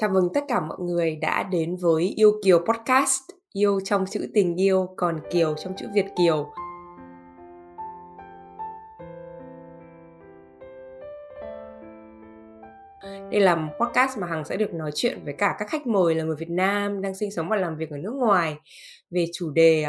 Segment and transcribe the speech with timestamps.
[0.00, 3.20] Chào mừng tất cả mọi người đã đến với Yêu Kiều Podcast,
[3.52, 6.52] yêu trong chữ tình yêu, còn Kiều trong chữ Việt Kiều.
[13.30, 16.14] Đây là một podcast mà Hằng sẽ được nói chuyện với cả các khách mời
[16.14, 18.56] là người Việt Nam đang sinh sống và làm việc ở nước ngoài
[19.10, 19.86] về chủ đề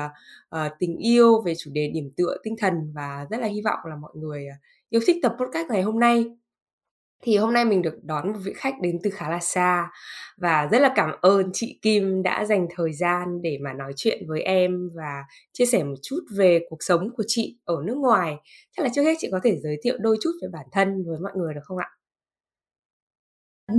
[0.55, 3.79] uh, tình yêu, về chủ đề điểm tựa tinh thần và rất là hy vọng
[3.85, 6.37] là mọi người uh, yêu thích tập podcast ngày hôm nay
[7.23, 9.89] thì hôm nay mình được đón một vị khách đến từ khá là xa
[10.37, 14.23] và rất là cảm ơn chị Kim đã dành thời gian để mà nói chuyện
[14.27, 18.35] với em và chia sẻ một chút về cuộc sống của chị ở nước ngoài.
[18.77, 21.19] Chắc là trước hết chị có thể giới thiệu đôi chút về bản thân với
[21.23, 21.96] mọi người được không ạ?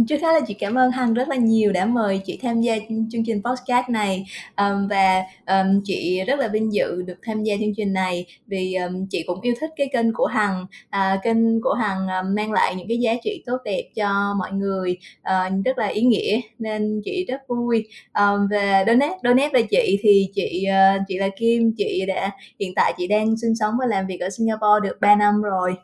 [0.08, 2.76] Trước hết là chị cảm ơn Hằng rất là nhiều đã mời chị tham gia
[2.88, 4.26] chương trình podcast này.
[4.56, 8.74] Um, và um, chị rất là vinh dự được tham gia chương trình này vì
[8.74, 10.66] um, chị cũng yêu thích cái kênh của Hằng.
[10.90, 14.52] À, kênh của Hằng um, mang lại những cái giá trị tốt đẹp cho mọi
[14.52, 17.88] người uh, rất là ý nghĩa nên chị rất vui.
[18.18, 22.72] Um, về donate donate về chị thì chị uh, chị là Kim chị đã hiện
[22.76, 25.74] tại chị đang sinh sống và làm việc ở Singapore được 3 năm rồi.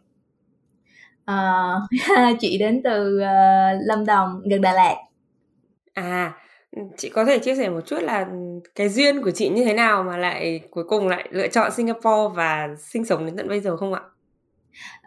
[1.25, 1.35] Ờ,
[2.41, 3.29] chị đến từ, ờ,
[3.87, 4.95] Lâm Đồng, gần Đà Lạt.
[5.95, 6.33] À,
[6.99, 8.27] chị có thể chia sẻ một chút là,
[8.75, 12.35] cái duyên của chị như thế nào mà lại cuối cùng lại lựa chọn Singapore
[12.37, 14.01] và sinh sống đến tận bây giờ không ạ?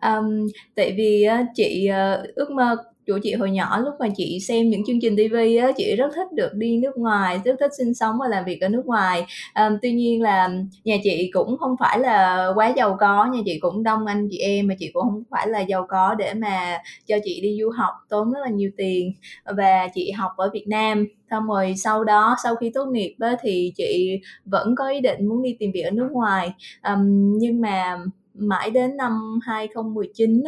[0.02, 2.76] Ừm, tại vì chị, ờ, ước mơ
[3.14, 6.12] của chị hồi nhỏ lúc mà chị xem những chương trình TV á, chị rất
[6.16, 9.26] thích được đi nước ngoài, rất thích sinh sống và làm việc ở nước ngoài.
[9.54, 10.50] À, tuy nhiên là
[10.84, 14.38] nhà chị cũng không phải là quá giàu có, nhà chị cũng đông anh chị
[14.38, 17.70] em mà chị cũng không phải là giàu có để mà cho chị đi du
[17.70, 19.14] học tốn rất là nhiều tiền
[19.58, 23.36] và chị học ở Việt Nam xong rồi sau đó sau khi tốt nghiệp á,
[23.42, 27.62] thì chị vẫn có ý định muốn đi tìm việc ở nước ngoài um, nhưng
[27.62, 27.98] mà
[28.38, 30.44] mãi đến năm 2019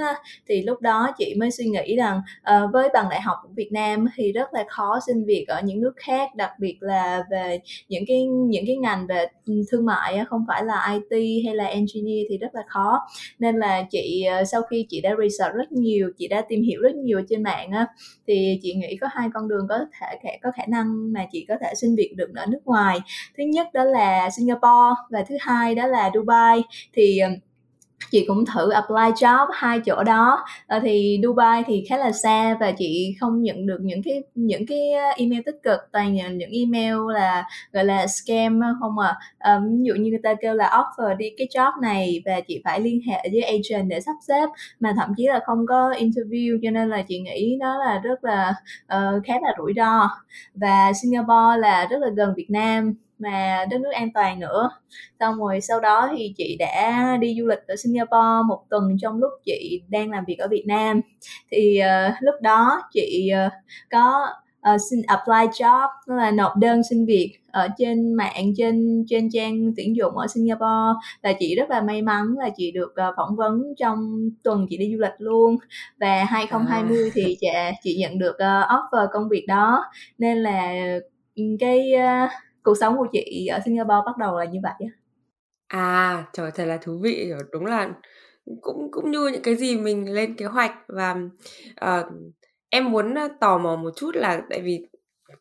[0.47, 3.69] thì lúc đó chị mới suy nghĩ rằng uh, với bằng đại học của Việt
[3.71, 7.59] Nam thì rất là khó xin việc ở những nước khác đặc biệt là về
[7.89, 9.25] những cái những cái ngành về
[9.71, 12.99] thương mại không phải là IT hay là engineer thì rất là khó.
[13.39, 16.81] Nên là chị ờ, sau khi chị đã research rất nhiều chị đã tìm hiểu
[16.81, 17.71] rất nhiều trên mạng
[18.27, 19.79] thì chị nghĩ có hai con đường có
[20.23, 22.99] thể có khả năng mà chị có thể xin việc được ở nước ngoài.
[23.37, 26.63] Thứ nhất đó là Singapore và thứ hai đó là Dubai.
[26.93, 27.29] Thì ờ,
[28.11, 30.45] chị cũng thử apply job hai chỗ đó.
[30.67, 34.65] À, thì Dubai thì khá là xa và chị không nhận được những cái những
[34.65, 37.43] cái ờ, email tích cực toàn nhận những email là
[37.73, 41.29] gọi là scam không à, à ví dụ như người ta kêu là offer đi
[41.37, 44.49] cái job này và chị phải liên hệ với agent để sắp xếp
[44.79, 48.23] mà thậm chí là không có interview cho nên là chị nghĩ nó là rất
[48.23, 48.53] là
[48.85, 50.09] uh, khá là rủi ro.
[50.53, 54.69] Và Singapore là rất là gần Việt Nam mà đất nước an toàn nữa.
[55.19, 59.17] Xong rồi sau đó thì chị đã đi du lịch ở Singapore một tuần trong
[59.17, 61.01] lúc chị đang làm việc ở Việt Nam.
[61.51, 63.51] Thì uh, lúc đó chị uh,
[63.91, 64.27] có
[64.73, 69.29] uh, xin apply job tức là nộp đơn xin việc ở trên mạng trên trên
[69.33, 70.99] trang tuyển dụng ở Singapore.
[71.23, 74.77] Và chị rất là may mắn là chị được uh, phỏng vấn trong tuần chị
[74.77, 75.57] đi du lịch luôn.
[75.99, 77.11] Và 2020 à.
[77.13, 77.47] thì chị
[77.83, 79.85] chị nhận được uh, offer công việc đó.
[80.17, 80.73] Nên là
[81.59, 82.29] cái uh,
[82.69, 84.91] cuộc sống của chị ở Singapore bắt đầu là như vậy á
[85.67, 87.89] à trời thật là thú vị đúng là
[88.61, 91.15] cũng cũng như những cái gì mình lên kế hoạch và
[91.85, 92.05] uh,
[92.69, 94.85] em muốn tò mò một chút là tại vì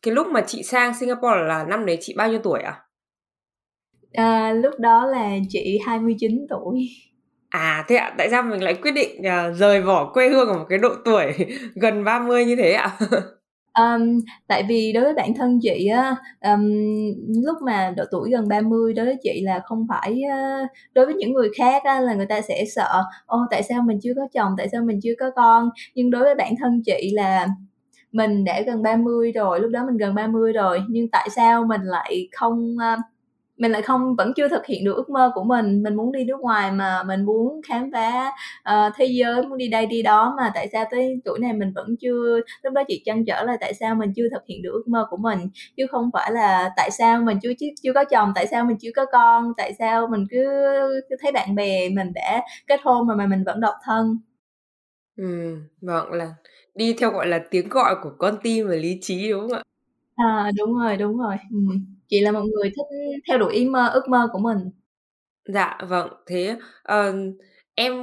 [0.01, 2.83] cái lúc mà chị sang Singapore là năm đấy chị bao nhiêu tuổi à?
[4.13, 6.89] À, lúc đó là chị 29 tuổi.
[7.49, 10.47] À thế ạ, à, tại sao mình lại quyết định uh, rời bỏ quê hương
[10.47, 11.33] ở một cái độ tuổi
[11.75, 12.97] gần 30 như thế ạ?
[13.73, 16.71] Um, tại vì đối với bản thân chị á, um,
[17.43, 20.21] lúc mà độ tuổi gần 30 đối với chị là không phải
[20.63, 23.81] uh, đối với những người khác á, là người ta sẽ sợ ô tại sao
[23.81, 25.69] mình chưa có chồng, tại sao mình chưa có con.
[25.95, 27.47] Nhưng đối với bản thân chị là
[28.11, 31.81] mình đã gần 30 rồi, lúc đó mình gần 30 rồi, nhưng tại sao mình
[31.81, 32.99] lại không uh,
[33.59, 35.83] mình lại không vẫn chưa thực hiện được ước mơ của mình.
[35.83, 38.31] Mình muốn đi nước ngoài mà mình muốn khám phá
[38.69, 41.71] uh, thế giới muốn đi đây đi đó mà tại sao tới tuổi này mình
[41.75, 44.71] vẫn chưa lúc đó chị chăn trở là tại sao mình chưa thực hiện được
[44.73, 45.39] ước mơ của mình?
[45.77, 47.51] Chứ không phải là tại sao mình chưa
[47.83, 50.45] chưa có chồng tại sao mình chưa có con tại sao mình cứ,
[51.09, 54.17] cứ thấy bạn bè mình đã kết hôn mà mà mình vẫn độc thân?
[55.15, 56.33] Ừ vâng là
[56.75, 59.63] đi theo gọi là tiếng gọi của con tim và lý trí đúng không ạ?
[60.15, 61.57] À đúng rồi đúng rồi ừ
[62.09, 62.85] chị là một người thích
[63.27, 64.57] theo đuổi ý mơ ước mơ của mình.
[65.53, 66.55] Dạ vâng thế
[66.93, 67.15] uh,
[67.75, 67.93] em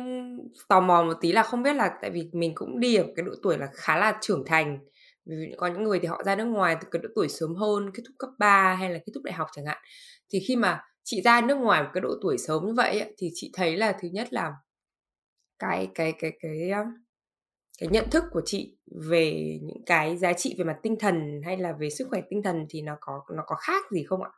[0.69, 3.25] tò mò một tí là không biết là tại vì mình cũng đi ở cái
[3.27, 4.79] độ tuổi là khá là trưởng thành.
[5.27, 7.91] Vì có những người thì họ ra nước ngoài từ cái độ tuổi sớm hơn
[7.95, 9.79] kết thúc cấp 3 hay là kết thúc đại học chẳng hạn.
[10.33, 13.31] Thì khi mà chị ra nước ngoài một cái độ tuổi sớm như vậy thì
[13.35, 14.53] chị thấy là thứ nhất là
[15.59, 16.71] cái cái cái cái cái
[17.79, 18.77] cái nhận thức của chị
[19.09, 22.43] về những cái giá trị về mặt tinh thần hay là về sức khỏe tinh
[22.43, 24.31] thần thì nó có nó có khác gì không ạ?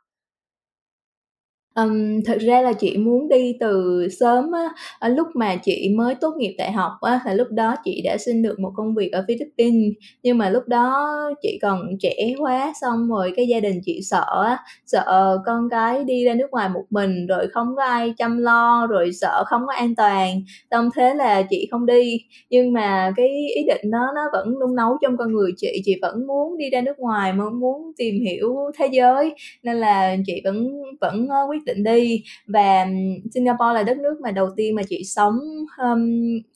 [1.79, 6.15] Ừm, thực ra là chị muốn đi từ sớm á, à, lúc mà chị mới
[6.15, 9.11] tốt nghiệp đại học á, là lúc đó chị đã xin được một công việc
[9.11, 9.93] ở Philippines,
[10.23, 11.09] nhưng mà lúc đó
[11.41, 16.03] chị còn trẻ quá, xong rồi cái gia đình chị sợ á, sợ con cái
[16.03, 19.61] đi ra nước ngoài một mình rồi không có ai chăm lo, rồi sợ không
[19.67, 20.41] có an toàn,
[20.71, 22.17] xong thế là chị không đi.
[22.49, 25.95] Nhưng mà cái ý định đó nó vẫn nung nấu trong con người chị, chị
[26.01, 29.33] vẫn muốn đi ra nước ngoài, muốn muốn tìm hiểu thế giới,
[29.63, 30.67] nên là chị vẫn
[31.01, 32.23] vẫn, ơ, quyết định đi.
[32.47, 32.85] Và
[33.33, 35.39] Singapore là đất nước mà đầu tiên mà chị sống,
[35.77, 36.09] um,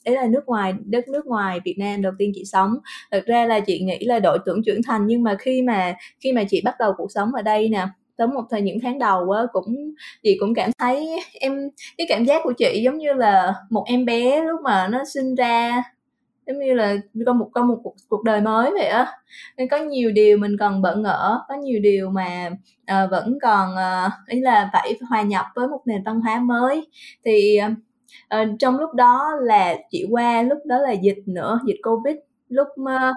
[0.04, 2.70] đấy là nước ngoài đất nước ngoài Việt Nam đầu tiên chị sống.
[3.12, 6.32] Thực ra là chị nghĩ là đội tưởng trưởng thành, nhưng mà khi mà khi
[6.32, 9.30] mà chị bắt đầu cuộc sống ở đây nè, tới một thời những tháng đầu
[9.30, 9.76] á, cũng
[10.22, 11.08] chị cũng cảm thấy
[11.40, 15.04] em cái cảm giác của chị giống như là một em bé lúc mà nó
[15.14, 15.82] sinh ra,
[16.46, 16.96] giống như là
[17.26, 19.06] có một có một cuộc cuộc đời mới vậy á.
[19.56, 22.50] Nên có nhiều điều mình còn bỡ ngỡ, có nhiều điều mà,
[22.82, 26.88] uh, vẫn còn, uh, ý là phải hòa nhập với một nền văn hóa mới.
[27.24, 27.58] Thì,
[28.34, 32.16] uh, trong lúc đó là chị qua lúc đó là dịch nữa, dịch Covid.
[32.54, 33.14] Lúc, uh,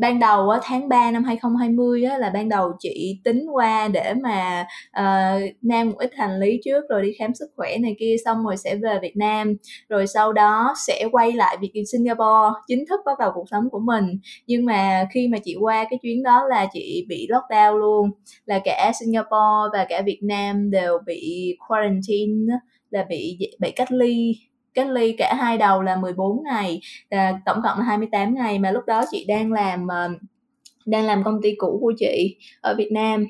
[0.00, 4.14] ban đầu uh, tháng 3 năm 2020 á, là ban đầu chị tính qua để
[4.22, 7.96] mà, ờ, uh, mang một ít hành lý trước rồi đi khám sức khỏe này
[7.98, 9.54] kia, xong rồi sẽ về Việt Nam,
[9.88, 13.80] rồi sau đó sẽ quay lại Việt Singapore, chính thức bắt đầu cuộc sống của
[13.80, 14.18] mình.
[14.46, 18.10] Nhưng mà khi mà chị qua cái chuyến đó là chị bị lockdown luôn,
[18.46, 22.54] là cả Singapore và cả Việt Nam đều bị quarantine
[22.90, 24.36] là bị bị cách ly
[24.74, 26.80] cách ly cả hai đầu là 14 ngày,
[27.10, 30.08] là tổng cộng là 28 ngày, mà lúc đó chị đang làm, ờ,
[30.86, 33.26] đang làm công ty cũ của chị ở Việt Nam.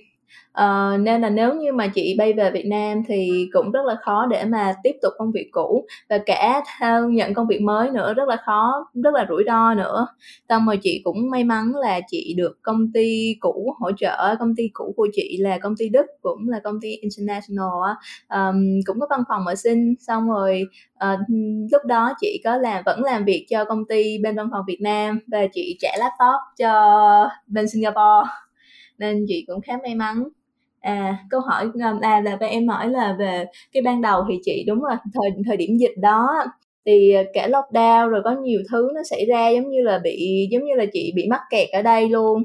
[0.59, 3.97] Ờ, nên là nếu như mà chị bay về Việt Nam thì cũng rất là
[4.03, 7.91] khó để mà tiếp tục công việc cũ và cả theo nhận công việc mới
[7.91, 10.07] nữa rất là khó, rất là rủi ro nữa.
[10.49, 14.55] Xong rồi chị cũng may mắn là chị được công ty cũ hỗ trợ, công
[14.57, 17.95] ty cũ của chị là công ty Đức, cũng là công ty international á,
[18.87, 20.63] cũng có văn phòng ở sinh Xong rồi,
[21.05, 21.19] uh,
[21.73, 24.79] lúc đó chị có làm vẫn làm việc cho công ty bên văn phòng Việt
[24.81, 26.73] Nam và chị trả laptop cho
[27.47, 28.29] bên Singapore,
[28.99, 30.25] nên chị cũng khá may mắn.
[30.81, 34.65] À, câu hỏi, à, à là em hỏi là về cái ban đầu thì chị
[34.67, 36.45] đúng rồi, thời thời điểm dịch đó
[36.87, 40.65] thì cả lockdown rồi có nhiều thứ nó xảy ra giống như là bị giống
[40.65, 42.43] như là chị bị mắc kẹt ở đây luôn.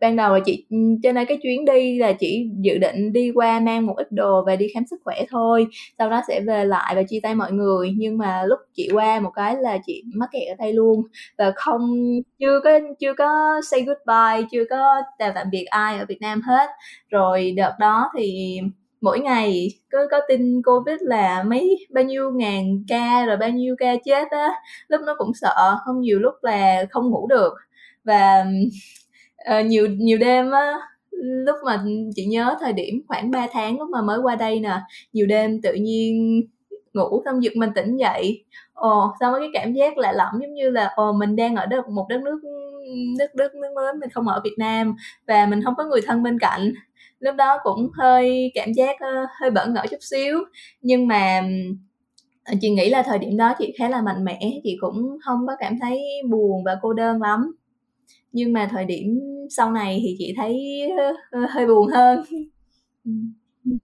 [0.00, 3.30] Ban đầu là chị ừ, cho nên cái chuyến đi là chỉ dự định đi
[3.34, 5.66] qua mang một ít đồ và đi khám sức khỏe thôi,
[5.98, 7.94] sau đó sẽ về lại và chia tay mọi người.
[7.96, 11.02] Nhưng mà lúc chị qua một cái là chị mắc kẹt ở đây luôn
[11.38, 11.96] và không
[12.38, 12.70] chưa có
[13.00, 16.70] chưa có say goodbye, chưa có chào tạm biệt ai ở Việt Nam hết.
[17.10, 18.58] Rồi đợt đó thì
[19.00, 23.76] mỗi ngày cứ có tin Covid là mấy bao nhiêu ngàn ca, rồi bao nhiêu
[23.78, 24.48] ca chết á,
[24.88, 27.52] lúc nó cũng sợ, không nhiều lúc là không ngủ được.
[28.04, 28.44] Và
[29.46, 30.74] Ờ, nhiều nhiều đêm á,
[31.46, 31.84] lúc mà
[32.16, 34.78] chị nhớ thời điểm khoảng 3 tháng lúc mà mới qua đây nè,
[35.12, 36.40] nhiều đêm tự nhiên
[36.94, 38.44] ngủ xong giật mình tỉnh dậy,
[38.74, 41.88] ồ, xong cái cảm giác lạ lẫm giống như là, ồ, mình đang ở đất
[41.88, 42.40] một đất nước
[43.18, 44.96] đất đất nước mới, mình không ở Việt Nam
[45.28, 46.72] và mình không có người thân bên cạnh.
[47.20, 48.96] Lúc đó cũng hơi cảm giác,
[49.40, 50.38] hơi bỡ ngỡ chút xíu,
[50.82, 51.42] nhưng mà,
[52.44, 55.46] ờ, chị nghĩ là thời điểm đó chị khá là mạnh mẽ, chị cũng không
[55.46, 56.00] có cảm thấy
[56.30, 57.52] buồn và cô đơn lắm.
[58.36, 60.82] Nhưng mà thời điểm sau này thì chị thấy,
[61.30, 62.24] ơ, hơi buồn hơn.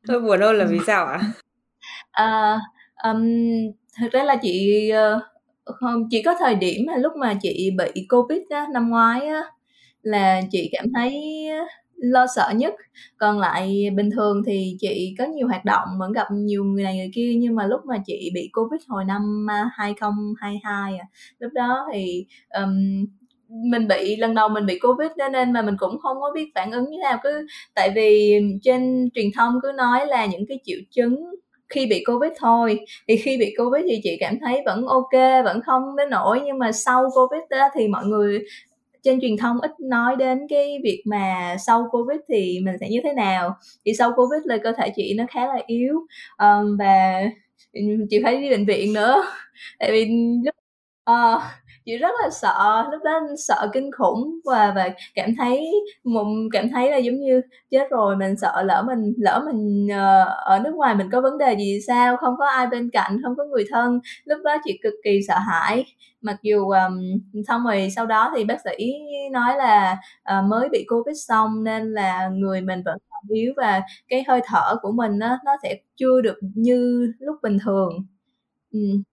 [0.09, 1.21] Hơi buồn hơn là vì sao ạ?
[2.13, 2.59] Ờ,
[3.05, 3.27] ừm,
[4.01, 5.21] thực ra là chị, ờ,
[5.65, 9.43] không chỉ có thời điểm mà lúc mà chị bị Covid á, năm ngoái á,
[10.03, 11.23] là chị cảm thấy
[11.97, 12.75] lo sợ nhất,
[13.19, 16.97] còn lại bình thường thì chị có nhiều hoạt động, vẫn gặp nhiều người này
[16.97, 17.35] người kia.
[17.39, 21.07] Nhưng mà lúc mà chị bị Covid hồi năm, a, 2022 à,
[21.39, 23.07] lúc đó thì, ừm,
[23.71, 26.53] mình bị lần đầu mình bị Covid cho nên mà mình cũng không có biết
[26.55, 30.59] phản ứng như nào, cứ tại vì trên truyền thông cứ nói là những cái
[30.65, 31.35] triệu chứng
[31.69, 35.13] khi bị Covid thôi, thì khi bị Covid thì chị cảm thấy vẫn ok
[35.45, 38.41] vẫn không đến nổi nhưng mà sau Covid đó thì mọi người
[39.03, 43.01] trên truyền thông ít nói đến cái việc mà sau Covid thì mình sẽ như
[43.05, 43.57] thế nào.
[43.87, 45.95] Thì sau Covid là cơ thể chị nó khá là yếu,
[46.39, 47.23] um, và,
[48.11, 49.23] chị phải đi bệnh viện nữa,
[49.79, 50.11] tại vì
[50.45, 50.55] lúc
[51.11, 51.43] uh,
[51.87, 55.67] chị rất là sợ, lúc đó sợ kinh khủng và và cảm thấy
[56.05, 60.25] mùng cảm thấy là giống như chết rồi, mình sợ lỡ mình lỡ mình, ờ,
[60.45, 63.37] ở nước ngoài mình có vấn đề gì sao, không có ai bên cạnh, không
[63.37, 64.01] có người thân.
[64.25, 65.85] Lúc đó chị cực kỳ sợ hãi,
[66.21, 67.01] mặc dù, um,
[67.49, 68.93] xong rồi sau đó thì bác sĩ
[69.33, 69.97] nói là,
[70.39, 74.41] uh, mới bị Covid xong nên là người mình vẫn còn yếu và cái hơi
[74.47, 77.91] thở của mình nó nó sẽ chưa được như lúc bình thường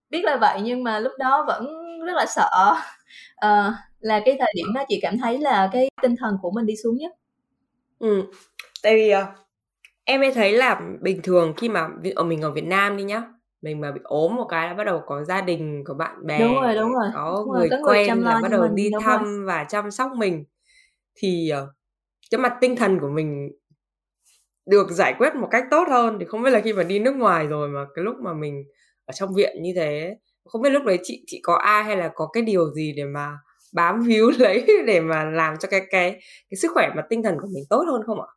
[0.09, 1.67] biết là vậy nhưng mà lúc đó vẫn
[2.05, 2.75] rất là sợ.
[3.45, 6.65] uh, là cái thời điểm đó chị cảm thấy là cái tinh thần của mình
[6.65, 7.11] đi xuống nhất
[7.99, 8.23] ừ
[8.83, 9.23] tại vì uh,
[10.03, 13.23] em mới thấy là bình thường khi mà ở mình ở Việt Nam đi nhá
[13.61, 16.39] mình mà bị ốm một cái là bắt đầu có gia đình có bạn bè
[16.39, 18.75] đúng rồi đúng rồi có đúng người rồi, có quen người là bắt đầu mình,
[18.75, 19.45] đi thăm rồi.
[19.45, 20.43] và chăm sóc mình
[21.15, 21.69] thì uh,
[22.31, 23.51] cái mặt tinh thần của mình
[24.65, 27.15] được giải quyết một cách tốt hơn thì không biết là khi mà đi nước
[27.15, 28.63] ngoài rồi mà cái lúc mà mình
[29.09, 32.11] ở trong viện như thế không biết lúc đấy chị chị có ai hay là
[32.15, 33.37] có cái điều gì để mà
[33.73, 36.11] bám víu lấy để mà làm cho cái cái
[36.49, 38.27] cái sức khỏe và tinh thần của mình tốt hơn không ạ?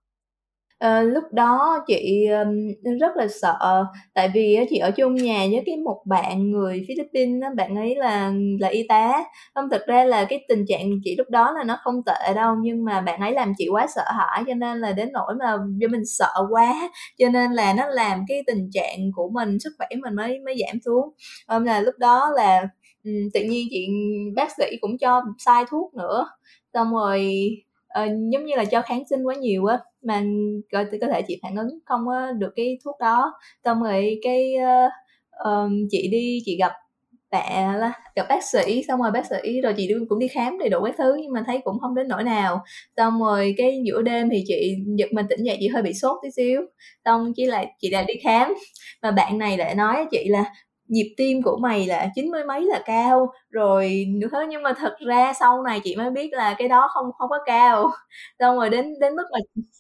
[0.83, 3.85] Ờ, lúc đó chị, ừm, rất là sợ,
[4.15, 7.77] tại vì á chị ở chung nhà với cái một bạn người Philippines á, bạn
[7.77, 9.25] ấy là là y tá.
[9.55, 12.55] Không, thực ra là cái tình trạng chị lúc đó là nó không tệ đâu,
[12.63, 15.57] nhưng mà bạn ấy làm chị quá sợ hãi, cho nên là đến nỗi mà
[15.79, 19.71] do mình sợ quá, cho nên là nó làm cái tình trạng của mình, sức
[19.79, 21.09] khỏe mình mới mới giảm xuống.
[21.47, 22.69] Ờm, là lúc đó là,
[23.05, 23.87] ừm, tự nhiên chị
[24.37, 26.27] bác sĩ cũng cho sai thuốc nữa,
[26.75, 27.31] xong rồi,
[28.01, 30.23] uh, giống như là cho kháng sinh quá nhiều á mà
[30.71, 33.33] cơ cơ thể chị phản ứng không uh, được cái thuốc đó.
[33.65, 34.55] Xong rồi cái
[35.43, 36.73] uh, chị đi chị gặp
[37.31, 40.69] bạn là gặp bác sĩ xong rồi bác sĩ rồi chị cũng đi khám đầy
[40.69, 42.65] đủ các thứ nhưng mà thấy cũng không đến nỗi nào.
[42.97, 46.19] Xong rồi cái giữa đêm thì chị giật mình tỉnh dậy chị hơi bị sốt
[46.23, 46.61] tí xíu.
[47.05, 48.55] Xong chỉ là chị lại đi khám.
[49.03, 50.45] Mà bạn này lại nói chị là
[50.93, 54.97] nhịp tim của mày là chín mươi mấy là cao rồi, thế nhưng mà thật
[55.07, 57.91] ra sau này chị mới biết là cái đó không không có cao.
[58.39, 59.39] Xong rồi đến đến mức mà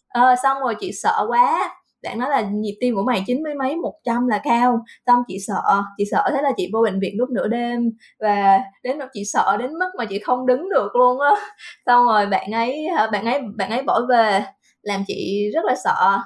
[0.08, 1.70] ờ xong rồi chị sợ quá,
[2.02, 4.84] bạn nói là nhịp tim của mày chín mươi mấy, một trăm là cao.
[5.06, 7.90] Xong chị sợ chị sợ thế là chị vô bệnh viện lúc nửa đêm
[8.20, 11.30] và đến lúc chị sợ đến mức mà chị không đứng được luôn á.
[11.86, 14.44] Xong rồi bạn ấy ờ, bạn ấy bạn ấy bỏ về,
[14.82, 16.18] làm chị rất là sợ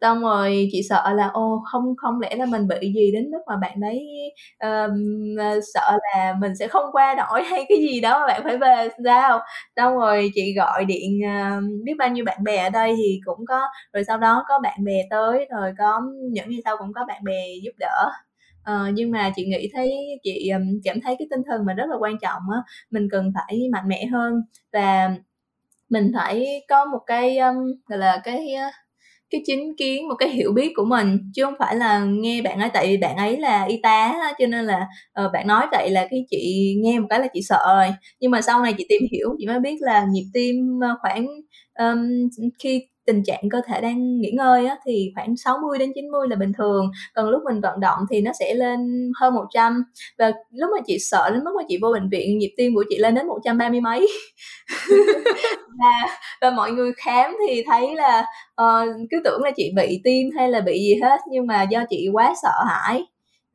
[0.00, 3.38] xong rồi chị sợ là ô không không lẽ là mình bị gì đến mức
[3.46, 4.08] mà bạn đấy
[4.58, 5.36] um,
[5.74, 8.88] sợ là mình sẽ không qua nổi hay cái gì đó mà bạn phải về
[9.04, 9.40] sao?
[9.76, 13.46] Xong rồi chị gọi điện uh, biết bao nhiêu bạn bè ở đây thì cũng
[13.48, 13.60] có
[13.92, 17.24] rồi sau đó có bạn bè tới rồi có những ngày sau cũng có bạn
[17.24, 18.10] bè giúp đỡ.
[18.60, 19.92] Uh, nhưng mà chị nghĩ thấy
[20.22, 23.32] chị um, cảm thấy cái tinh thần mình rất là quan trọng á mình cần
[23.34, 24.42] phải mạnh mẽ hơn
[24.72, 25.10] và
[25.88, 28.74] mình phải có một cái um, gọi là cái uh,
[29.30, 32.58] cái chính kiến một cái hiểu biết của mình chứ không phải là nghe bạn
[32.60, 34.86] ấy tại vì bạn ấy là y tá cho nên là
[35.24, 37.94] uh, bạn nói vậy là cái chị nghe một cái là chị sợ rồi.
[38.20, 41.26] Nhưng mà sau này chị tìm hiểu chị mới biết là nhịp tim ờ, khoảng
[41.78, 46.28] um, khi tình trạng cơ thể đang nghỉ ngơi á, thì khoảng 60 đến 90
[46.28, 46.90] là bình thường.
[47.14, 49.84] Còn lúc mình vận động thì nó sẽ lên hơn 100
[50.18, 52.84] và lúc mà chị sợ đến mức mà chị vô bệnh viện nhịp tim của
[52.88, 54.08] chị lên đến 130 mấy.
[55.78, 58.24] Và và mọi người khám thì thấy là
[58.62, 61.84] uh, cứ tưởng là chị bị tim hay là bị gì hết nhưng mà do
[61.90, 63.04] chị quá sợ hãi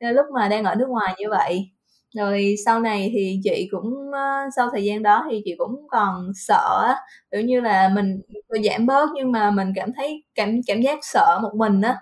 [0.00, 1.70] nên lúc mà đang ở nước ngoài như vậy
[2.14, 4.20] rồi sau này thì chị cũng ờ,
[4.56, 6.94] sau thời gian đó thì chị cũng còn sợ
[7.32, 8.20] kiểu như là mình
[8.64, 11.96] giảm bớt nhưng mà mình cảm thấy cảm cảm giác sợ một mình á.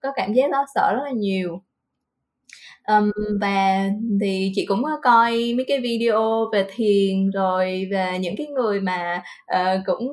[0.00, 1.62] Có cảm giác đó sợ rất là nhiều.
[2.88, 3.88] Um, và
[4.20, 8.80] thì chị cũng ờ, coi mấy cái video về thiền rồi về những cái người
[8.80, 9.22] mà
[9.54, 10.08] uh, cũng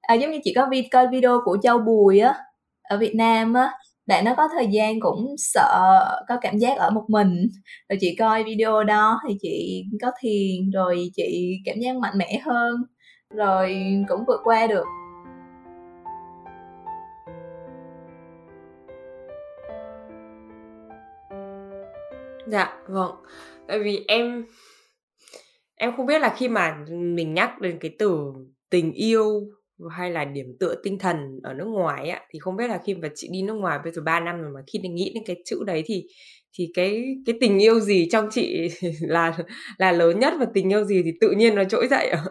[0.00, 2.34] à, giống như chị có vi coi video của Châu Bùi á
[2.82, 3.72] ở Việt Nam á
[4.06, 7.48] bạn nó có thời gian cũng sợ, có cảm giác ở một mình.
[7.88, 12.40] Rồi chị coi video đó thì chị có thiền, rồi chị cảm giác mạnh mẽ
[12.44, 12.74] hơn,
[13.30, 13.76] rồi
[14.08, 14.84] cũng vượt qua được.
[22.46, 23.14] Dạ vâng.
[23.68, 24.46] Tại vì em
[25.76, 28.32] em không biết là khi mà mình nhắc đến cái từ
[28.70, 29.42] tình yêu
[29.88, 32.94] hay là điểm tựa tinh thần ở nước ngoài á thì không biết là khi
[32.94, 35.36] mà chị đi nước ngoài bây giờ 3 năm rồi mà khi nghĩ đến cái
[35.44, 36.06] chữ đấy thì
[36.58, 38.68] thì cái cái tình yêu gì trong chị
[39.00, 39.36] là
[39.78, 42.24] là lớn nhất và tình yêu gì thì tự nhiên nó trỗi dậy ạ?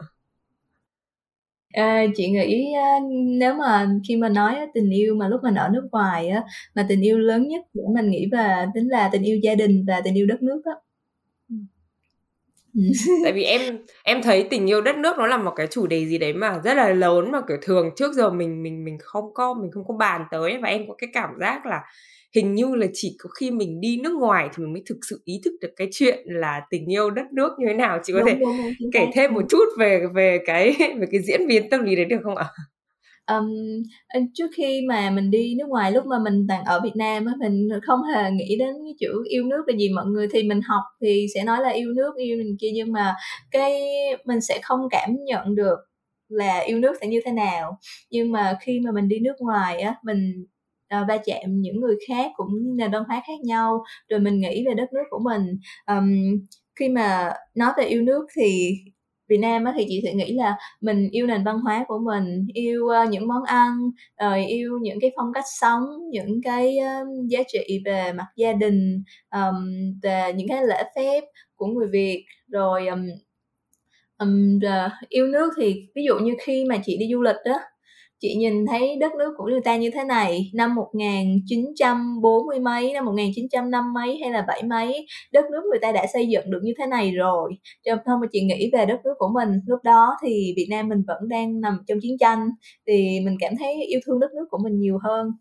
[1.73, 2.99] À, chị nghĩ à,
[3.39, 6.43] nếu mà khi mà nói tình yêu mà lúc mình ở nước ngoài á
[6.75, 9.85] mà tình yêu lớn nhất của mình nghĩ về tính là tình yêu gia đình
[9.87, 10.71] và tình yêu đất nước á
[13.23, 16.05] tại vì em em thấy tình yêu đất nước nó là một cái chủ đề
[16.05, 19.33] gì đấy mà rất là lớn mà kiểu thường trước giờ mình mình mình không
[19.33, 21.81] có mình không có bàn tới và em có cái cảm giác là
[22.35, 25.21] hình như là chỉ có khi mình đi nước ngoài thì mình mới thực sự
[25.25, 27.99] ý thức được cái chuyện là tình yêu đất nước như thế nào.
[28.03, 31.21] Chị có đúng, thể đúng, đúng, kể thêm một chút về về cái về cái
[31.21, 32.45] diễn biến tâm lý đấy được không ạ
[33.29, 33.49] um,
[34.33, 37.33] trước khi mà mình đi nước ngoài lúc mà mình đang ở Việt Nam á
[37.39, 39.63] mình không hề nghĩ đến cái chữ yêu nước.
[39.67, 42.57] Là gì mọi người thì mình học thì sẽ nói là yêu nước yêu mình
[42.59, 43.15] kia nhưng mà
[43.51, 43.81] cái
[44.25, 45.77] mình sẽ không cảm nhận được
[46.29, 47.77] là yêu nước sẽ như thế nào.
[48.11, 50.45] Nhưng mà khi mà mình đi nước ngoài á mình
[51.01, 54.65] uh, va chạm những người khác cũng nền văn hóa khác nhau rồi mình nghĩ
[54.67, 55.57] về đất nước của mình.
[55.87, 56.11] Um,
[56.79, 58.71] khi mà nói về yêu nước thì
[59.29, 62.47] Việt Nam á, thì chị sẽ nghĩ là mình yêu nền văn hóa của mình,
[62.53, 67.29] yêu uh, những món ăn, rồi yêu những cái phong cách sống, những cái uh,
[67.29, 69.55] giá trị về mặt gia đình, um,
[70.03, 71.23] về những cái lễ phép
[71.55, 73.07] của người Việt, rồi um,
[74.19, 74.59] um,
[75.09, 77.59] yêu nước thì ví dụ như khi mà chị đi du lịch đó
[78.19, 83.05] chị nhìn thấy đất nước của người ta như thế này, năm 1940 mấy, năm
[83.05, 86.73] 1905 mấy hay là bảy mấy, đất nước người ta đã xây dựng được như
[86.77, 87.53] thế này rồi.
[87.85, 90.89] Cho thôi mà chị nghĩ về đất nước của mình, lúc đó thì Việt Nam
[90.89, 92.49] mình vẫn đang nằm trong chiến tranh,
[92.87, 95.31] thì mình cảm thấy yêu thương đất nước của mình nhiều hơn.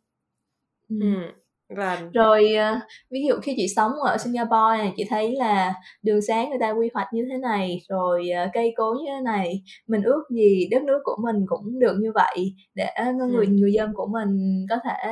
[0.89, 0.97] Ừ.
[1.01, 1.48] ừ.
[1.69, 1.75] Ừ.
[1.77, 2.13] Vâng.
[2.15, 6.45] Rồi ờ, ví dụ khi chị sống ở Singapore này chị thấy là đường xá
[6.49, 10.03] người ta quy hoạch như thế này, rồi ờ, cây cối như thế này, mình
[10.03, 12.87] ước gì đất nước của mình cũng được như vậy để
[13.19, 13.59] người Ừm.
[13.61, 15.11] người dân của mình có thể,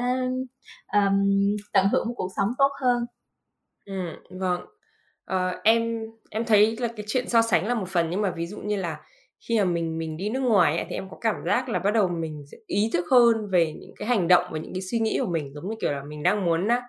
[0.86, 1.22] ờm,
[1.72, 3.06] tận hưởng một cuộc sống tốt hơn.
[3.84, 4.60] Ừm, vâng.
[5.25, 8.46] Ờ, em em thấy là cái chuyện so sánh là một phần, nhưng mà ví
[8.46, 9.00] dụ như là
[9.49, 11.91] khi mà mình mình đi nước ngoài ấy, thì em có cảm giác là bắt
[11.91, 14.99] đầu mình sẽ ý thức hơn về những cái hành động và những cái suy
[14.99, 16.83] nghĩ của mình, giống như kiểu là mình đang muốn á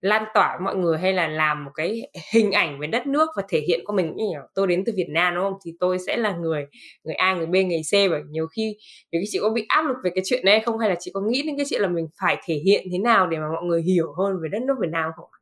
[0.00, 2.02] lan tỏa với mọi người hay là làm một cái
[2.34, 4.92] hình ảnh về đất nước và thể hiện của mình như là tôi đến từ
[4.96, 5.58] Việt Nam đúng không?
[5.64, 6.66] Thì tôi sẽ là người
[7.04, 8.76] người A, người B, người C và nhiều khi
[9.12, 11.10] nhiều khi chị có bị áp lực về cái chuyện này không hay là chị
[11.14, 13.64] có nghĩ đến cái chuyện là mình phải thể hiện thế nào để mà mọi
[13.64, 15.39] người hiểu hơn về đất nước Việt Nam không ạ?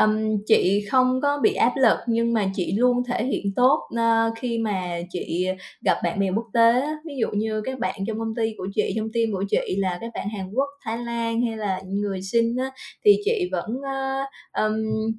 [0.00, 4.38] Um, chị không có bị áp lực nhưng mà chị luôn thể hiện tốt, uh,
[4.38, 5.46] khi mà chị
[5.84, 8.92] gặp bạn bè quốc tế Ví dụ như các bạn trong công ty của chị,
[8.96, 12.56] trong team của chị là các bạn Hàn Quốc, Thái Lan hay là người Sinh
[12.56, 12.70] á,
[13.04, 14.26] thì chị vẫn, uh,
[14.58, 14.74] um,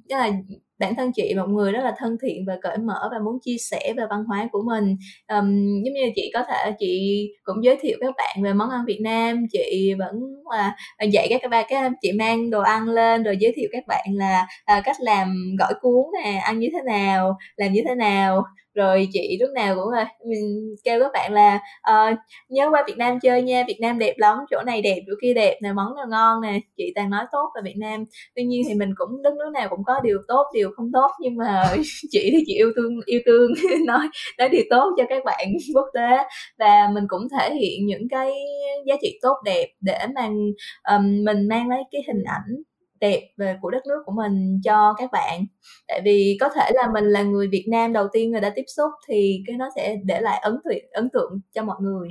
[0.08, 0.30] là
[0.82, 3.56] bản thân chị một người rất là thân thiện và cởi mở và muốn chia
[3.70, 4.96] sẻ về văn hóa của mình.
[5.28, 5.46] um,
[5.84, 9.00] giống như chị có thể chị cũng giới thiệu các bạn về món ăn Việt
[9.02, 10.14] Nam, chị vẫn
[10.50, 13.82] là, à, dạy các bạn các chị mang đồ ăn lên rồi giới thiệu các
[13.88, 14.46] bạn là,
[14.78, 18.42] uh, cách làm gỏi cuốn nè, ăn như thế nào, làm như thế nào.
[18.74, 21.60] Rồi chị lúc nào cũng là mình kêu các bạn là
[21.90, 25.12] uh, nhớ qua Việt Nam chơi nha, Việt Nam đẹp lắm, chỗ này đẹp, chỗ
[25.22, 28.04] kia đẹp nè, món nào ngon nè." Chị toàn nói tốt về Việt Nam.
[28.36, 31.10] Tuy nhiên thì mình cũng đất nước nào cũng có điều tốt, điều không tốt,
[31.20, 31.62] nhưng mà
[32.10, 33.50] chị thì chị yêu thương yêu thương
[33.86, 36.16] nói nói điều tốt cho các bạn quốc tế
[36.58, 38.32] và mình cũng thể hiện những cái
[38.86, 40.28] giá trị tốt đẹp để mà,
[40.96, 42.62] um, mình mang lấy cái hình ảnh
[43.02, 45.44] đẹp về của đất nước của mình cho các bạn.
[45.88, 48.64] Tại vì có thể là mình là người Việt Nam đầu tiên người đã tiếp
[48.76, 52.08] xúc thì cái nó sẽ để lại ấn tượng ấn tượng cho mọi người.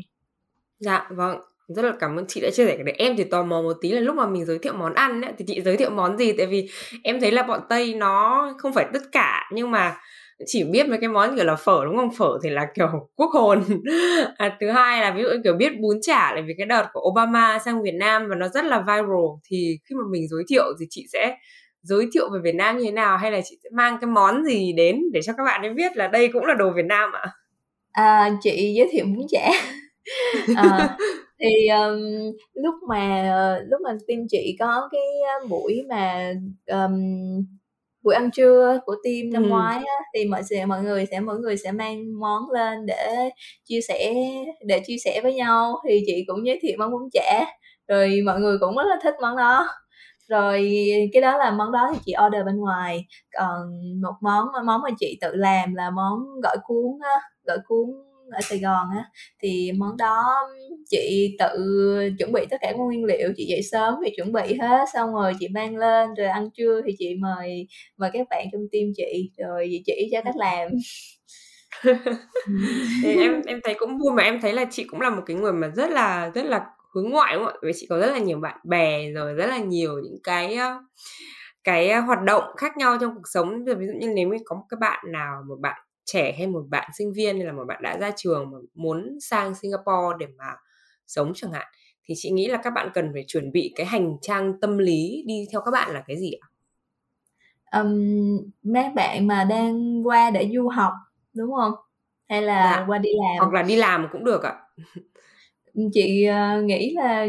[0.80, 1.42] Dạ, vâng.
[1.68, 2.96] Rất là cảm ơn chị đã chia sẻ cái đấy.
[2.98, 5.34] Em thì tò mò một tí là lúc mà mình giới thiệu món ăn ấy,
[5.38, 6.34] thì chị giới thiệu món gì?
[6.34, 6.70] Tại vì
[7.04, 9.98] em thấy là bọn Tây nó không phải tất cả nhưng mà
[10.46, 12.10] chỉ biết mấy cái món kiểu là phở đúng không?
[12.18, 13.64] Phở thì là kiểu quốc hồn.
[14.38, 17.10] À, thứ hai là ví dụ kiểu biết bún chả là vì cái đợt của
[17.10, 20.64] Obama sang Việt Nam và nó rất là viral thì khi mà mình giới thiệu
[20.80, 21.36] thì chị sẽ
[21.82, 24.46] giới thiệu về Việt Nam như thế nào hay là chị sẽ mang cái món
[24.46, 27.12] gì đến để cho các bạn ấy biết là đây cũng là đồ Việt Nam
[27.12, 27.26] ạ?
[27.92, 29.52] À, chị giới thiệu bún chả.
[30.58, 30.88] Ờ,
[31.40, 32.00] thì, ờm,
[32.54, 33.24] lúc mà
[33.68, 35.02] lúc mà team chị có cái
[35.50, 36.34] buổi mà,
[36.66, 36.92] ờm,
[38.04, 39.50] buổi ăn trưa của team năm Ừm.
[39.50, 43.30] ngoái á, thì mọi sẽ mọi người sẽ mỗi người sẽ mang món lên để
[43.66, 44.14] chia sẻ
[44.66, 47.46] để chia sẻ với nhau, thì chị cũng giới thiệu món bún chả,
[47.88, 49.68] rồi mọi người cũng rất là thích món đó.
[50.30, 50.72] Rồi
[51.14, 53.06] cái đó là món đó thì chị order bên ngoài,
[53.38, 53.62] còn
[54.02, 57.90] một món món mà chị tự làm là món gỏi cuốn á, gỏi cuốn
[58.32, 59.04] ở Sài Gòn á,
[59.44, 60.24] thì món đó
[60.90, 61.56] chị tự
[62.20, 65.14] chuẩn bị tất cả các nguyên liệu, chị dậy sớm thì chuẩn bị hết, xong
[65.14, 67.68] rồi chị mang lên, rồi ăn trưa thì chị mời
[67.98, 70.70] mời các bạn trong team chị, rồi chị chỉ cho cách làm.
[73.04, 75.36] Thì em em thấy cũng vui mà em thấy là chị cũng là một cái
[75.36, 76.66] người mà rất là rất là
[76.96, 77.60] hướng ngoại, đúng không ạ?
[77.64, 80.58] Vì chị có rất là nhiều bạn bè, rồi rất là nhiều những cái,
[81.64, 83.66] cái hoạt động khác nhau trong cuộc sống.
[83.66, 86.64] Ví dụ như nếu như có một cái bạn nào, một bạn trẻ hay một
[86.70, 90.28] bạn sinh viên hay là một bạn đã ra trường mà muốn sang Singapore để
[90.38, 90.46] mà
[91.08, 91.68] sống chẳng hạn,
[92.06, 95.24] thì chị nghĩ là các bạn cần phải chuẩn bị cái hành trang tâm lý
[95.28, 96.48] đi theo các bạn là cái gì ạ?
[97.72, 100.94] Ừm, mấy bạn mà đang qua để du học,
[101.34, 101.74] đúng hông?
[102.30, 103.46] Hay là Dạ, qua đi làm?
[103.46, 104.56] hoặc là đi làm cũng được ạ.
[105.94, 107.28] Chị, ờ, nghĩ là,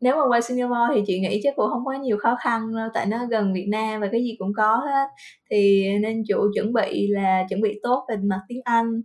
[0.00, 2.88] nếu mà qua Singapore thì chị nghĩ chắc cũng không có nhiều khó khăn đâu,
[2.94, 5.08] tại nó gần Việt Nam và cái gì cũng có hết.
[5.50, 9.02] Thì nên chủ chuẩn bị là chuẩn bị tốt về mặt tiếng Anh,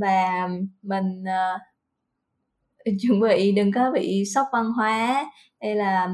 [0.00, 0.48] và
[0.82, 1.60] mình, uh,
[3.02, 5.26] chuẩn bị đừng có bị sốc văn hóa,
[5.60, 6.08] hay là,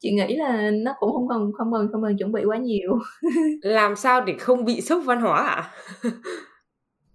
[0.00, 2.98] chị nghĩ là nó cũng không cần không cần không cần chuẩn bị quá nhiều.
[3.62, 5.70] Làm sao để không bị sốc văn hóa ạ?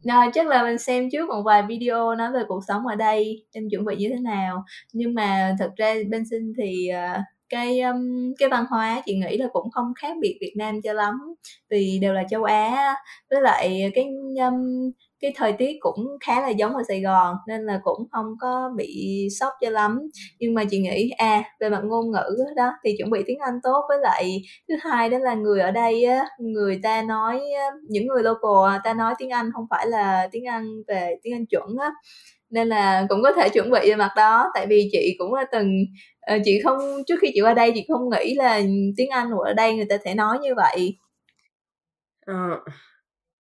[0.08, 3.46] À, chắc là mình xem trước một vài video nói về cuộc sống ở đây,
[3.54, 4.64] nên chuẩn bị như thế nào.
[4.94, 9.38] Nhưng mà thực ra bên Sinh thì, uh, cái um, cái văn hóa chị nghĩ
[9.38, 11.16] là cũng không khác biệt Việt Nam cho lắm
[11.70, 12.96] vì đều là châu Á
[13.30, 14.06] với lại cái
[14.48, 18.26] um, cái thời tiết cũng khá là giống ở Sài Gòn nên là cũng không
[18.40, 20.00] có bị sốc cho lắm.
[20.40, 23.60] Nhưng mà chị nghĩ à về mặt ngôn ngữ đó thì chuẩn bị tiếng Anh
[23.64, 23.86] tốt.
[23.90, 27.42] Với lại thứ hai đó là người ở đây á người ta nói
[27.90, 31.34] những người local à, ta nói tiếng Anh không phải là tiếng Anh về tiếng
[31.34, 31.92] Anh chuẩn á.
[32.50, 34.52] Nên là cũng có thể chuẩn bị về mặt đó.
[34.54, 35.70] Tại vì chị cũng là từng
[36.22, 36.78] ờ, chị không
[37.08, 38.62] trước khi chị qua đây chị không nghĩ là
[38.98, 40.98] tiếng Anh ở đây người ta sẽ nói như vậy.
[42.26, 42.34] Ờ,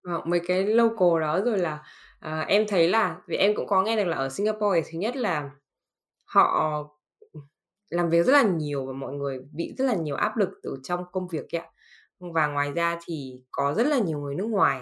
[0.07, 1.83] Ờ, mấy cái local đó rồi là
[2.19, 4.99] à, em thấy là vì em cũng có nghe được là ở Singapore thì thứ
[4.99, 5.49] nhất là
[6.25, 6.83] họ
[7.89, 10.77] làm việc rất là nhiều và mọi người bị rất là nhiều áp lực từ
[10.83, 11.65] trong công việc ạ
[12.19, 14.81] và ngoài ra thì có rất là nhiều người nước ngoài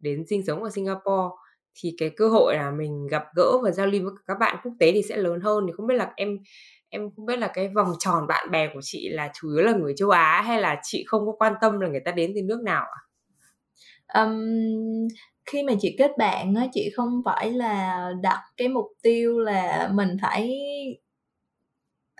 [0.00, 1.36] đến sinh sống ở Singapore
[1.80, 4.72] thì cái cơ hội là mình gặp gỡ và giao lưu với các bạn quốc
[4.80, 6.38] tế thì sẽ lớn hơn thì không biết là em
[6.88, 9.72] em không biết là cái vòng tròn bạn bè của chị là chủ yếu là
[9.72, 12.42] người châu Á hay là chị không có quan tâm là người ta đến từ
[12.42, 13.00] nước nào ạ?
[13.06, 13.11] À?
[14.14, 15.08] Um,
[15.46, 19.90] khi mà chị kết bạn á chị không phải là đặt cái mục tiêu là
[19.94, 20.52] mình phải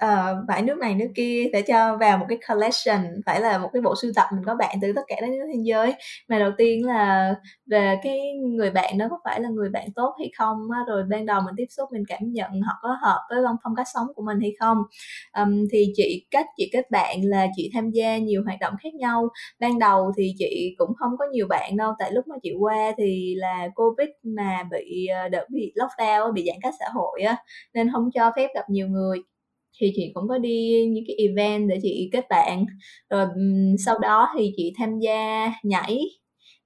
[0.03, 3.59] Ờ, uh, phải nước này nước kia để cho vào một cái collection phải là
[3.59, 5.95] một cái bộ sưu tập mình có bạn từ tất cả các nước thế giới.
[6.29, 7.35] Mà đầu tiên là
[7.67, 8.19] về cái
[8.57, 11.41] người bạn đó có phải là người bạn tốt hay không á, rồi ban đầu
[11.47, 14.41] mình tiếp xúc mình cảm nhận họ có hợp với phong cách sống của mình
[14.41, 14.79] hay không.
[15.39, 18.95] Um, thì chị cách chị kết bạn là chị tham gia nhiều hoạt động khác
[18.95, 19.29] nhau.
[19.61, 22.93] Ban đầu thì chị cũng không có nhiều bạn đâu tại lúc mà chị qua
[22.99, 27.37] thì là covid mà bị ờ, đợt bị lockdown bị giãn cách xã hội á
[27.75, 29.32] nên không cho phép gặp nhiều người
[29.81, 32.67] thì chị cũng có đi những cái event để chị kết bạn.
[33.11, 33.27] Rồi
[33.85, 36.01] sau đó thì chị tham gia nhảy.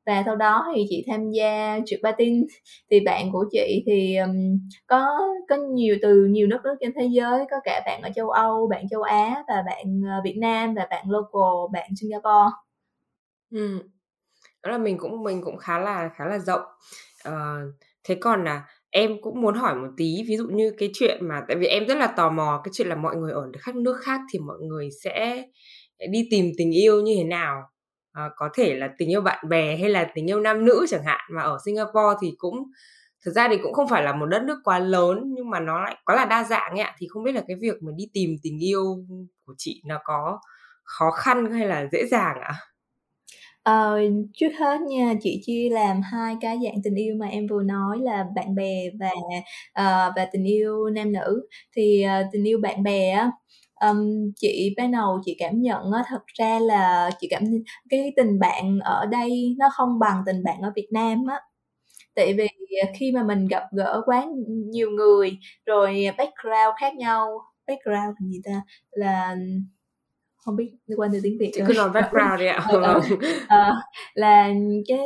[0.06, 2.46] Và sau đó thì chị tham gia trượt patin.
[2.90, 7.06] Thì bạn của chị thì um, có có nhiều từ nhiều nước nước trên thế
[7.10, 10.74] giới có cả bạn ở châu Âu bạn châu Á và bạn ờ, Việt Nam
[10.74, 12.50] và bạn local bạn Singapore.
[13.50, 13.78] Ừ.
[14.62, 16.62] đó là mình cũng mình cũng khá là khá là rộng.
[17.28, 21.28] Uh, thế còn là em cũng muốn hỏi một tí ví dụ như cái chuyện
[21.28, 23.76] mà tại vì em rất là tò mò cái chuyện là mọi người ở các
[23.76, 25.44] nước khác thì mọi người sẽ
[26.10, 27.62] đi tìm tình yêu như thế nào?
[28.12, 31.04] À, có thể là tình yêu bạn bè hay là tình yêu nam nữ chẳng
[31.04, 32.54] hạn mà ở Singapore thì cũng
[33.24, 35.80] thực ra thì cũng không phải là một đất nước quá lớn nhưng mà nó
[35.80, 36.94] lại quá là đa dạng ấy ạ.
[36.98, 38.84] Thì không biết là cái việc mà đi tìm tình yêu
[39.46, 40.38] của chị nó có
[40.84, 42.54] khó khăn hay là dễ dàng ạ?
[43.66, 44.00] Ờ,
[44.34, 47.98] trước hết nha, chị chia làm hai cái dạng tình yêu mà em vừa nói
[48.00, 49.10] là bạn bè và,
[49.72, 51.46] ờ, và tình yêu nam nữ.
[51.76, 53.30] Thì, ờ, tình yêu bạn bè á,
[53.80, 57.42] ừm, chị ban đầu chị cảm nhận á, thật ra là chị cảm
[57.90, 61.40] cái tình bạn ở đây nó không bằng tình bạn ở Việt Nam á.
[62.16, 62.48] Tại vì,
[63.00, 64.26] khi mà mình gặp gỡ quá
[64.72, 67.28] nhiều người, rồi background khác nhau,
[67.68, 68.62] background là gì ta?
[68.92, 69.36] Là
[70.46, 72.66] không biết liên quan từ tiếng việt cứ nói background đi ạ.
[72.68, 73.00] Ờ,
[73.48, 73.74] ờ,
[74.14, 74.48] là
[74.88, 74.98] cái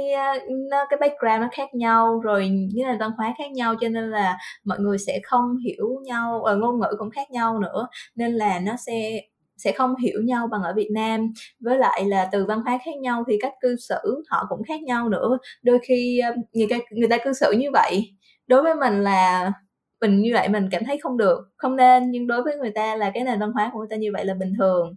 [0.71, 4.11] nó cái background nó khác nhau rồi như là văn hóa khác nhau cho nên
[4.11, 7.89] là mọi người sẽ không hiểu nhau ở ờ, ngôn ngữ cũng khác nhau nữa.
[8.15, 9.21] Nên là nó sẽ
[9.57, 11.33] sẽ không hiểu nhau bằng ở Việt Nam.
[11.61, 14.83] Với lại là từ văn hóa khác nhau thì cách cư xử họ cũng khác
[14.83, 15.39] nhau nữa.
[15.63, 16.21] Đôi khi
[16.53, 18.15] người ta người ta cư xử như vậy
[18.47, 19.53] đối với mình là
[20.01, 22.11] mình như vậy mình cảm thấy không được không nên.
[22.11, 24.25] Nhưng đối với người ta là cái nền văn hóa của người ta như vậy
[24.25, 24.97] là bình thường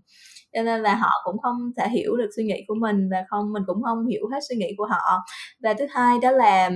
[0.54, 3.54] cho nên là họ cũng không thể hiểu được suy nghĩ của mình và không,
[3.54, 5.20] mình cũng không hiểu hết suy nghĩ của họ.
[5.64, 6.70] Và thứ hai đó là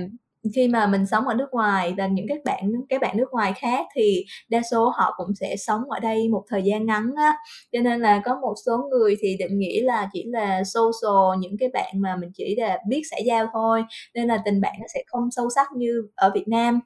[0.54, 3.52] khi mà mình sống ở nước ngoài và những các bạn các bạn nước ngoài
[3.56, 7.34] khác thì đa số họ cũng sẽ sống ở đây một thời gian ngắn á.
[7.72, 11.56] Cho nên là có một số người thì định nghĩa là chỉ là social, những
[11.60, 14.86] cái bạn mà mình chỉ là biết xã giao thôi, nên là tình bạn nó
[14.94, 16.80] sẽ không sâu sắc như ở Việt Nam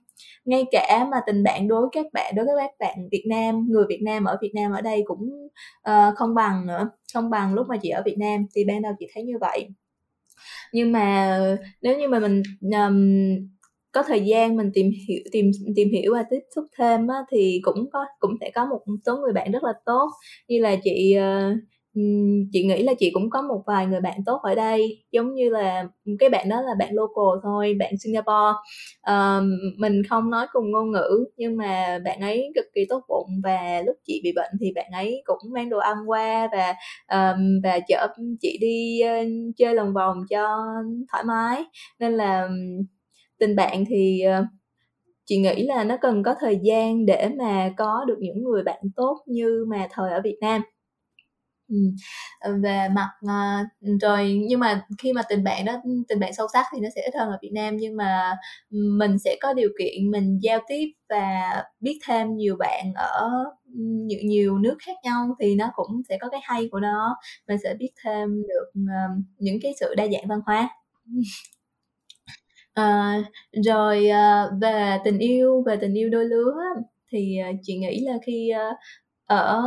[0.44, 3.84] ngay cả mà tình bạn đối các bạn đối với các bạn Việt Nam người
[3.88, 5.48] Việt Nam ở Việt Nam ở đây cũng
[5.90, 8.92] uh, không bằng nữa không bằng lúc mà chị ở Việt Nam thì ban đầu
[8.98, 9.68] chị thấy như vậy.
[10.72, 11.38] Nhưng mà
[11.82, 13.48] nếu như mà mình um,
[13.92, 17.60] có thời gian mình tìm hiểu tìm tìm hiểu và tiếp xúc thêm á, thì
[17.62, 20.10] cũng có cũng sẽ có một số người bạn rất là tốt.
[20.48, 21.58] Như là chị uh,
[22.52, 25.48] chị nghĩ là chị cũng có một vài người bạn tốt ở đây giống như
[25.48, 25.84] là
[26.18, 28.52] cái bạn đó là bạn local thôi bạn Singapore.
[29.10, 29.42] Uh,
[29.78, 33.82] mình không nói cùng ngôn ngữ nhưng mà bạn ấy cực kỳ tốt bụng và
[33.86, 36.74] lúc chị bị bệnh thì bạn ấy cũng mang đồ ăn qua và
[37.12, 38.06] um, và chở
[38.40, 40.58] chị đi uh, chơi lòng vòng cho
[41.12, 41.64] thoải mái.
[41.98, 42.48] Nên là
[43.38, 44.46] tình bạn thì uh,
[45.24, 48.82] chị nghĩ là nó cần có thời gian để mà có được những người bạn
[48.96, 50.62] tốt như mà thời ở Việt Nam.
[51.72, 51.76] Ừ.
[52.40, 53.34] Ờ, về mặt, ờ,
[54.00, 55.72] rồi nhưng mà khi mà tình bạn đó
[56.08, 58.36] tình bạn sâu sắc thì nó sẽ ít hơn ở Việt Nam, nhưng mà,
[58.70, 61.40] ừ, mình sẽ có điều kiện mình giao tiếp và
[61.80, 63.30] biết thêm nhiều bạn ở,
[63.66, 67.16] ừ, nhiều nhiều nước khác nhau thì nó cũng sẽ có cái hay của nó,
[67.48, 68.94] mình sẽ biết thêm được, ờ,
[69.38, 70.68] những cái sự đa dạng văn hóa.
[72.74, 73.14] à,
[73.66, 74.08] rồi,
[74.60, 76.54] về tình yêu về tình yêu đôi lứa
[77.12, 78.50] thì, chị nghĩ là khi,
[79.26, 79.62] ở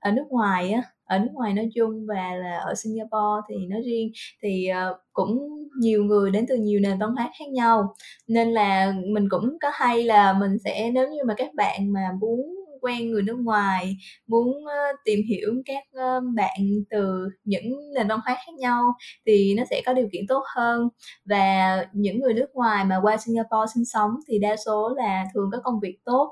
[0.00, 3.80] ở nước ngoài á, ở nước ngoài nói chung và là ở Singapore thì nói
[3.86, 4.10] riêng,
[4.42, 5.38] thì, ờ, cũng
[5.80, 7.94] nhiều người đến từ nhiều nền văn hóa khác nhau.
[8.28, 12.00] Nên là mình cũng có hay là mình sẽ nếu như mà các bạn mà
[12.20, 12.40] muốn
[12.80, 17.64] quen người nước ngoài, muốn, ờ, tìm hiểu các, ờ, bạn từ những
[17.94, 18.82] nền văn hóa khác nhau
[19.26, 20.88] thì nó sẽ có điều kiện tốt hơn.
[21.24, 25.50] Và những người nước ngoài mà qua Singapore sinh sống thì đa số là thường
[25.52, 26.30] có công việc tốt.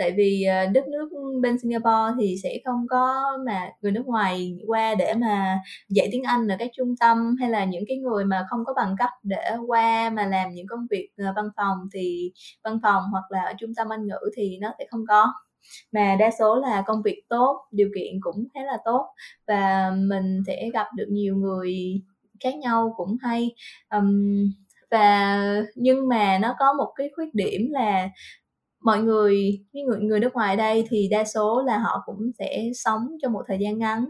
[0.00, 1.08] Tại vì, à, đất nước
[1.42, 5.58] bên Singapore thì sẽ không có mà người nước ngoài qua để mà
[5.88, 8.74] dạy tiếng Anh ở các trung tâm, hay là những cái người mà không có
[8.76, 12.32] bằng cấp để qua mà làm những công việc, à, văn phòng thì
[12.64, 15.32] văn phòng hoặc là ở trung tâm Anh ngữ thì nó sẽ không có.
[15.92, 19.06] Mà đa số là công việc tốt, điều kiện cũng khá là tốt
[19.46, 22.00] và mình sẽ gặp được nhiều người
[22.44, 23.54] khác nhau cũng hay.
[23.90, 24.52] um,
[24.90, 25.38] và
[25.74, 28.08] nhưng mà nó có một cái khuyết điểm là
[28.80, 32.64] mọi người cái người người nước ngoài đây thì đa số là họ cũng sẽ
[32.74, 34.04] sống trong một thời gian ngắn,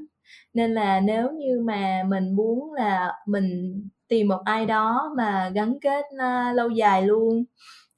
[0.55, 3.75] nên là nếu như mà mình muốn là mình
[4.09, 7.45] tìm một ai đó mà gắn kết, à, lâu dài luôn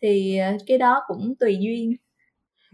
[0.02, 1.96] thì, à, cái đó cũng tùy duyên.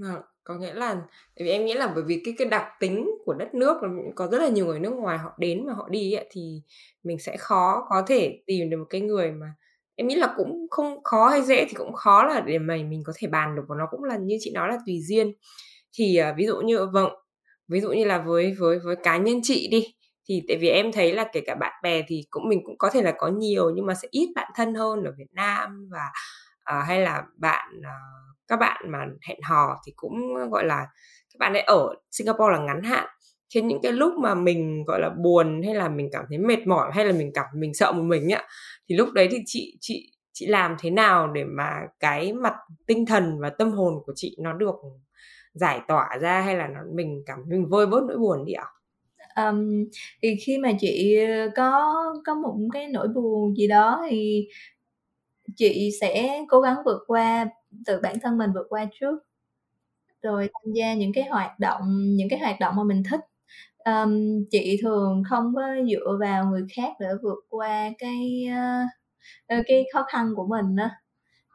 [0.04, 0.94] à, có nghĩa là
[1.36, 3.76] tại vì em nghĩ là bởi vì cái cái đặc tính của đất nước
[4.14, 6.62] có rất là nhiều người nước ngoài họ đến và họ đi ấy, thì
[7.02, 9.46] mình sẽ khó có thể tìm được một cái người mà
[9.98, 13.02] em nghĩ là cũng không khó hay dễ thì cũng khó là để mà mình
[13.06, 15.32] có thể bàn được và nó cũng là như chị nói là tùy duyên.
[15.98, 17.10] Thì, uh, ví dụ như vâng,
[17.68, 19.86] ví dụ như là với với với cá nhân chị đi,
[20.28, 22.90] thì tại vì em thấy là kể cả bạn bè thì cũng mình cũng có
[22.90, 26.04] thể là có nhiều nhưng mà sẽ ít bạn thân hơn ở Việt Nam và,
[26.78, 30.86] uh, hay là bạn, uh, các bạn mà hẹn hò thì cũng, gọi là,
[31.32, 33.06] các bạn ấy ở Singapore là ngắn hạn.
[33.54, 36.66] Thế những cái lúc mà mình, gọi là, buồn hay là mình cảm thấy mệt
[36.66, 38.44] mỏi, hay là mình cảm mình sợ một mình á,
[38.88, 41.70] thì lúc đấy thì chị chị chị làm thế nào để mà
[42.00, 42.54] cái mặt
[42.86, 44.74] tinh thần và tâm hồn của chị nó được
[45.54, 48.66] giải tỏa ra hay là nó mình cảm mình vơi bớt nỗi buồn đi ạ?
[49.36, 49.84] Um,
[50.22, 51.94] thì khi mà chị, ờ, có
[52.26, 54.48] có một cái nỗi buồn gì đó thì
[55.56, 57.46] chị sẽ cố gắng vượt qua,
[57.86, 59.18] từ bản thân mình vượt qua trước.
[60.22, 61.82] Rồi tham gia những cái hoạt động
[62.16, 63.20] những cái hoạt động mà mình thích
[63.90, 68.46] um, chị thường không có dựa vào người khác để vượt qua cái,
[69.58, 70.90] uh, cái khó khăn của mình á.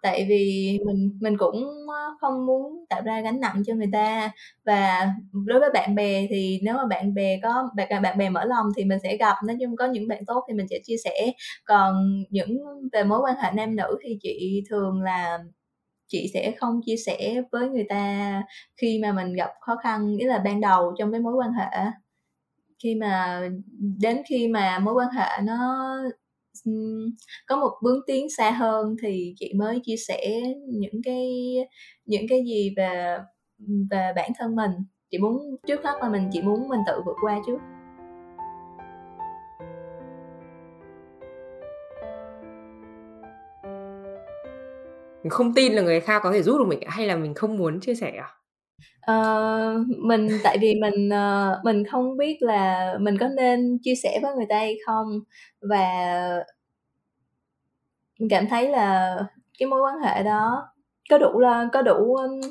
[0.04, 1.56] Tại vì mình mình cũng,
[1.90, 4.32] ờ, không muốn tạo ra gánh nặng cho người ta.
[4.66, 5.10] Và
[5.48, 8.46] đối với bạn bè thì nếu mà bạn bè có bạn à, bạn bè mở
[8.46, 10.96] lòng thì mình sẽ gặp, nói chung có những bạn tốt thì mình sẽ chia
[11.06, 11.34] sẻ.
[11.66, 11.96] Còn
[12.30, 12.60] những
[12.94, 15.40] về mối quan hệ nam nữ thì chị thường là
[16.08, 18.44] chị sẽ không chia sẻ với người ta
[18.78, 21.68] khi mà mình gặp khó khăn, nghĩa là ban đầu trong cái mối quan hệ.
[22.84, 23.42] Khi mà
[24.02, 25.96] đến khi mà mối quan hệ nó,
[27.48, 31.32] có một bước tiến xa hơn thì chị mới chia sẻ những cái
[32.06, 33.18] những cái gì về,
[33.92, 34.72] về bản thân mình.
[35.12, 37.58] Chị muốn trước hết là mình chị muốn mình tự vượt qua trước.
[45.24, 46.80] Mình không tin là người khác có thể giúp được mình?
[46.88, 48.43] Hay là mình không muốn chia sẻ à?
[49.06, 54.20] Ờ, mình tại vì mình, ờ, mình không biết là mình có nên chia sẻ
[54.24, 55.20] với người ta hay không?
[55.62, 55.86] Và
[58.20, 59.16] mình cảm thấy là
[59.60, 60.68] cái mối quan hệ đó
[61.10, 62.42] có đủ là có đủ, ưm,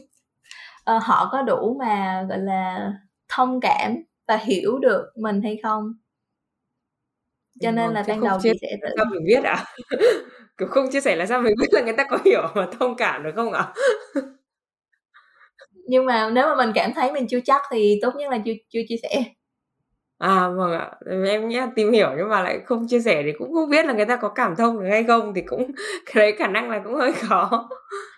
[0.84, 2.92] ờ, họ có đủ mà, gọi là,
[3.28, 3.96] thông cảm
[4.28, 5.92] và hiểu được mình hay không?
[7.60, 9.24] Cho nên vâng, là chứ ban không đầu chia chị sẽ làm tự sao mình
[9.26, 9.64] biết ạ?
[10.58, 12.96] Kiểu, không chia sẻ làm sao mình biết là người ta có hiểu và thông
[12.96, 13.72] cảm được không ạ?
[15.88, 18.52] Nhưng mà nếu mà mình cảm thấy mình chưa chắc thì tốt nhất là chưa
[18.68, 19.24] chưa chia sẻ.
[20.18, 20.90] À, vâng ạ.
[21.28, 23.86] Em nghĩ là tìm hiểu nhưng mà lại không chia sẻ thì cũng không biết
[23.86, 25.70] là người ta có cảm thông được hay không thì cũng
[26.06, 27.68] cái đấy khả năng là cũng hơi khó.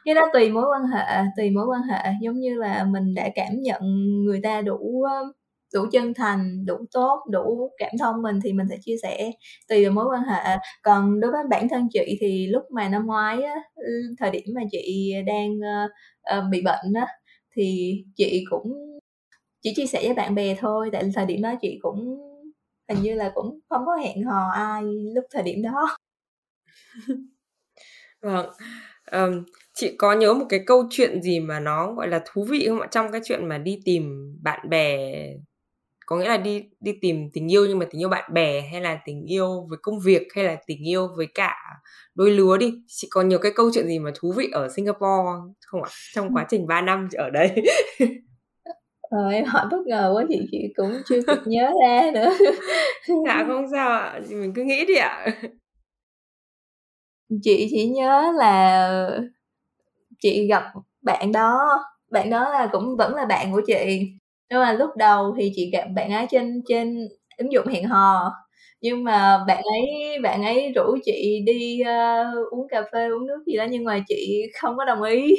[0.04, 3.28] Cái đó tùy mối quan hệ, tùy mối quan hệ, giống như là mình đã
[3.34, 3.80] cảm nhận
[4.24, 5.04] người ta đủ,
[5.74, 9.30] đủ chân thành, đủ tốt, đủ cảm thông mình thì mình sẽ chia sẻ,
[9.68, 10.56] tùy vào mối quan hệ.
[10.82, 13.54] Còn đối với bản thân chị thì lúc mà năm ngoái á,
[14.20, 15.50] thời điểm mà chị đang,
[16.50, 17.06] bị bệnh á,
[17.56, 18.72] thì chị cũng
[19.62, 22.18] chỉ chia sẻ với bạn bè thôi, tại thời điểm đó chị cũng
[22.88, 24.82] hình như là cũng không có hẹn hò ai
[25.14, 25.96] lúc thời điểm đó.
[28.22, 28.50] Vâng.
[29.12, 32.66] um, chị có nhớ một cái câu chuyện gì mà nó, gọi là, thú vị
[32.68, 32.88] không ạ?
[32.90, 35.08] Trong cái chuyện mà đi tìm bạn bè
[36.06, 38.80] có nghĩa là đi đi tìm tình yêu nhưng mà tình yêu bạn bè hay
[38.80, 41.54] là tình yêu với công việc hay là tình yêu với cả
[42.14, 42.74] đôi lứa đi.
[42.88, 45.90] Chị có nhiều cái câu chuyện gì mà thú vị ở Singapore không ạ?
[46.14, 47.50] Trong quá trình 3 năm ở đây
[49.10, 52.32] Ờ, em hỏi bất ngờ quá chị chị cũng chưa kịp nhớ ra nữa.
[53.26, 54.20] Dạ không sao ạ.
[54.30, 55.26] Mình cứ nghĩ đi ạ.
[57.42, 58.88] Chị chỉ nhớ là
[60.18, 60.62] chị gặp
[61.02, 61.58] bạn đó.
[62.10, 64.08] Bạn đó là cũng vẫn là bạn của chị
[64.50, 68.32] nhưng mà lúc đầu thì chị gặp bạn ấy trên trên ứng dụng hẹn hò.
[68.80, 73.42] Nhưng mà bạn ấy bạn ấy rủ chị đi uh, uống cà phê uống nước
[73.46, 75.34] gì đó nhưng mà chị không có đồng ý.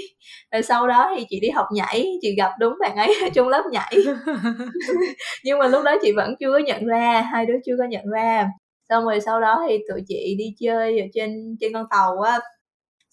[0.52, 3.64] Rồi sau đó thì chị đi học nhảy chị gặp đúng bạn ấy trong lớp
[3.72, 3.96] nhảy.
[5.44, 8.06] Nhưng mà lúc đó chị vẫn chưa có nhận ra hai đứa chưa có nhận
[8.14, 8.48] ra.
[8.90, 12.40] Xong rồi sau đó thì tụi chị đi chơi ở trên trên con tàu á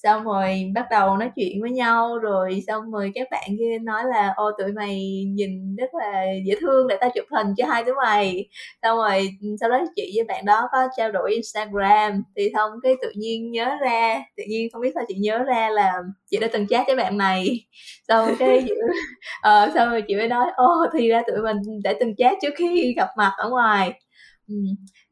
[0.02, 4.02] xong rồi bắt đầu nói chuyện với nhau rồi xong rồi các bạn kia nói
[4.06, 7.84] là ô tụi mày nhìn rất là dễ thương để ta chụp hình cho hai
[7.84, 8.48] đứa mày.
[8.82, 9.28] Xong rồi
[9.60, 12.22] sau đó chị với bạn đó có trao đổi instagram.
[12.36, 15.70] Thì xong cái tự nhiên nhớ ra tự nhiên không biết sao chị nhớ ra
[15.70, 15.92] là
[16.30, 17.66] chị đã từng chat với bạn này.
[18.08, 18.72] Xong cái chị
[19.42, 22.54] ờ xong rồi chị mới nói ô thì ra tụi mình đã từng chat trước
[22.56, 23.92] khi gặp mặt ở ngoài.
[24.48, 24.54] Ừ.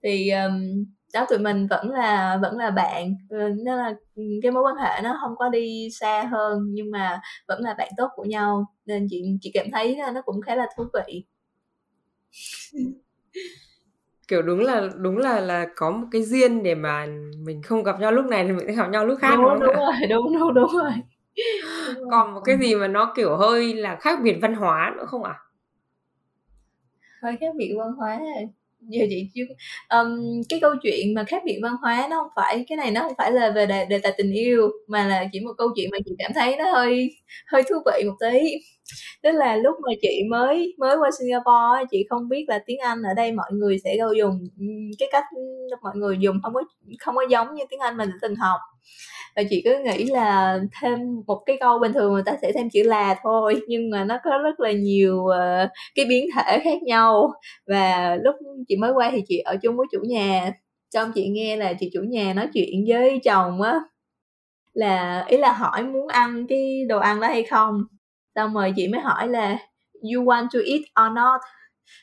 [0.03, 3.15] thì um, đó tụi mình vẫn là vẫn là bạn.
[3.29, 6.91] Ừ, nên là ừ, cái mối quan hệ nó không có đi xa hơn nhưng
[6.91, 8.67] mà vẫn là bạn tốt của nhau.
[8.87, 11.25] Nên chị chị cảm thấy nó cũng khá là thú vị.
[14.29, 17.07] Kiểu đúng là đúng là là có một cái duyên để mà
[17.39, 19.61] mình không gặp nhau lúc này thì mình sẽ gặp nhau lúc khác đúng, đúng,
[19.61, 20.93] đúng rồi đúng đúng đúng rồi.
[22.11, 25.25] Còn một cái gì mà nó kiểu hơi là khác biệt văn hóa nữa không
[25.25, 25.33] ạ?
[25.33, 25.45] À?
[27.23, 28.21] hơi khác biệt văn hóa
[28.81, 29.43] giờ chị chưa
[29.99, 33.01] um, cái câu chuyện mà khác biệt văn hóa nó không phải cái này nó
[33.01, 35.89] không phải là về đề, đề tài tình yêu mà là chỉ một câu chuyện
[35.93, 37.11] mà chị cảm thấy nó hơi
[37.47, 38.41] hơi thú vị một tí
[39.23, 43.03] tức là lúc mà chị mới mới qua Singapore chị không biết là tiếng Anh
[43.03, 44.49] ở đây mọi người sẽ đâu dùng
[44.99, 45.25] cái cách
[45.83, 46.63] mọi người dùng không có
[46.99, 48.61] không có giống như tiếng Anh mình từng học.
[49.37, 52.71] Và chị cứ nghĩ là thêm một cái câu bình thường người ta sẽ thêm
[52.71, 56.83] chữ là thôi nhưng mà nó có rất là nhiều uh, cái biến thể khác
[56.83, 57.33] nhau.
[57.67, 58.35] Và lúc
[58.69, 60.53] chị mới qua thì chị ở chung với chủ nhà
[60.91, 63.81] xong chị nghe là chị chủ nhà nói chuyện với chồng á
[64.73, 67.85] là ý là hỏi muốn ăn cái đồ ăn đó hay không
[68.35, 69.57] xong rồi chị mới hỏi là,
[70.15, 71.41] you want to eat or not?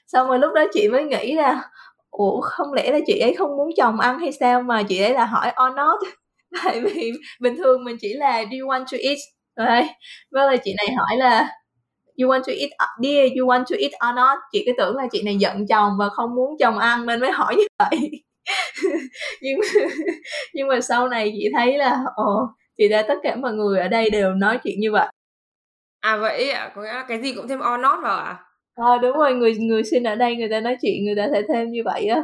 [0.08, 1.64] Xong rồi lúc đó chị mới nghĩ là
[2.12, 5.14] ủa, không lẽ là chị ấy không muốn chồng ăn hay sao mà chị ấy
[5.14, 6.00] là hỏi or not?
[6.64, 7.12] Tại vì
[7.42, 9.18] bình thường mình chỉ là, do you want to eat?
[9.56, 9.88] Rồi
[10.32, 11.50] với là chị này hỏi là,
[12.22, 12.70] you want to eat,
[13.04, 14.40] dear, you want to eat or not?
[14.52, 17.32] Chị cứ tưởng là chị này giận chồng và không muốn chồng ăn nên mới
[17.32, 18.12] hỏi như vậy.
[19.42, 19.60] Nhưng
[20.54, 23.88] nhưng mà sau này chị thấy là, ồ, chị đã tất cả mọi người ở
[23.88, 25.08] đây đều nói chuyện như vậy
[26.00, 28.44] à vậy ạ có nghĩa là cái gì cũng thêm or not vào ạ à?
[28.76, 31.42] à đúng rồi người người sinh ở đây người ta nói chuyện người ta sẽ
[31.54, 32.24] thêm như vậy á.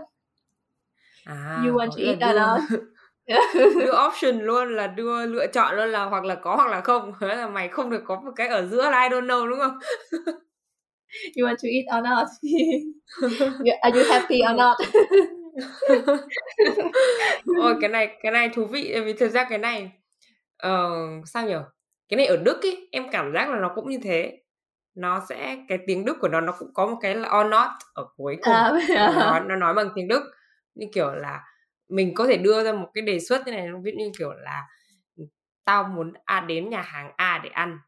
[1.25, 2.79] À, you want to eat or not
[3.79, 7.13] đưa option luôn là đưa lựa chọn luôn là hoặc là có hoặc là không.
[7.21, 9.59] Thế là mày không được có một cái ở giữa là I don't know đúng
[9.59, 9.77] không?
[11.37, 12.27] You want to eat or not?
[13.81, 14.77] Are you happy or not?
[17.61, 19.91] Ôi cái này cái này thú vị vì thực ra cái này
[20.67, 21.63] uh, sao nhở
[22.13, 24.39] cái này ở Đức ấy em cảm giác là nó cũng như thế.
[24.95, 27.69] Nó sẽ cái tiếng Đức của nó nó cũng có một cái là or not
[27.93, 28.53] ở cuối cùng.
[28.53, 28.71] À,
[29.15, 30.23] nó, nó nói bằng tiếng Đức.
[30.75, 31.41] Như kiểu là
[31.89, 34.33] mình có thể đưa ra một cái đề xuất như này ví dụ như kiểu
[34.33, 34.63] là
[35.65, 37.79] tao muốn a đến nhà hàng A để ăn.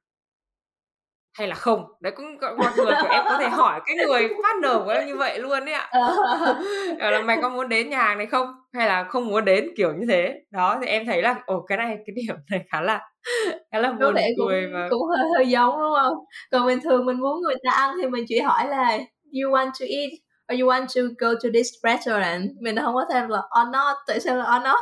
[1.33, 1.85] Hay là không?
[2.01, 5.15] Đấy cũng mọi người kiểu em có thể hỏi cái người partner của em như
[5.15, 5.89] vậy luôn đấy ạ.
[6.99, 7.11] Ờ.
[7.11, 8.47] là mày có muốn đến nhà hàng này không?
[8.73, 9.69] Hay là không muốn đến?
[9.77, 10.41] Kiểu như thế.
[10.51, 13.01] Đó thì em thấy là ồ cái này cái điểm này khá là
[13.71, 16.17] khá là buồn cười và cũng hơi hơi giống đúng không?
[16.51, 18.97] Còn bình thường mình muốn người ta ăn thì mình chỉ hỏi là
[19.33, 20.09] you want to eat
[20.53, 22.49] or you want to go to this restaurant?
[22.61, 23.97] Mình không có thêm là or not.
[24.07, 24.79] Tại sao là or not?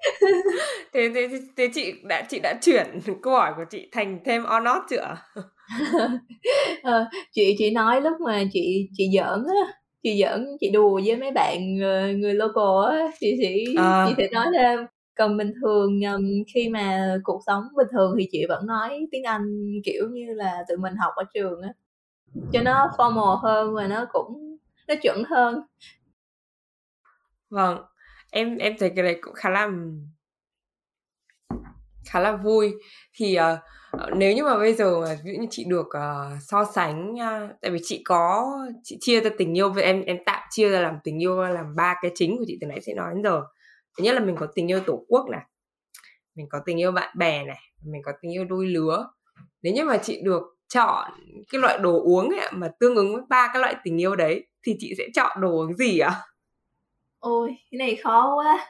[0.92, 2.86] Thế, thế, thế chị đã chị đã chuyển
[3.22, 5.16] câu hỏi của chị thành thêm or not chưa
[6.82, 11.16] ờ, chị chị nói lúc mà chị chị giỡn á chị giỡn chị đùa với
[11.16, 14.06] mấy bạn người, người local á chị sẽ à.
[14.08, 14.80] chị sẽ nói thêm
[15.16, 16.00] còn bình thường
[16.54, 20.64] khi mà cuộc sống bình thường thì chị vẫn nói tiếng anh kiểu như là
[20.68, 21.68] tụi mình học ở trường á
[22.52, 24.56] cho nó formal hơn và nó cũng
[24.88, 25.60] nó chuẩn hơn.
[27.50, 27.78] Vâng
[28.30, 29.70] em em thấy cái này cũng khá là
[32.04, 32.74] khá là vui.
[33.14, 33.58] Thì uh,
[34.16, 37.50] nếu như mà bây giờ mà ví dụ như chị được uh, so sánh uh,
[37.60, 40.80] tại vì chị có chị chia ra tình yêu với em em tạm chia ra
[40.80, 43.42] làm tình yêu làm ba cái chính của chị từ nãy sẽ nói đến giờ
[43.98, 45.42] thứ nhất là mình có tình yêu tổ quốc này
[46.34, 49.08] mình có tình yêu bạn bè này mình có tình yêu đôi lứa
[49.62, 51.10] nếu như mà chị được chọn
[51.52, 54.46] cái loại đồ uống ấy, mà tương ứng với ba cái loại tình yêu đấy
[54.62, 56.08] thì chị sẽ chọn đồ uống gì ạ?
[56.08, 56.22] À?
[57.18, 58.66] Ôi, cái này khó quá.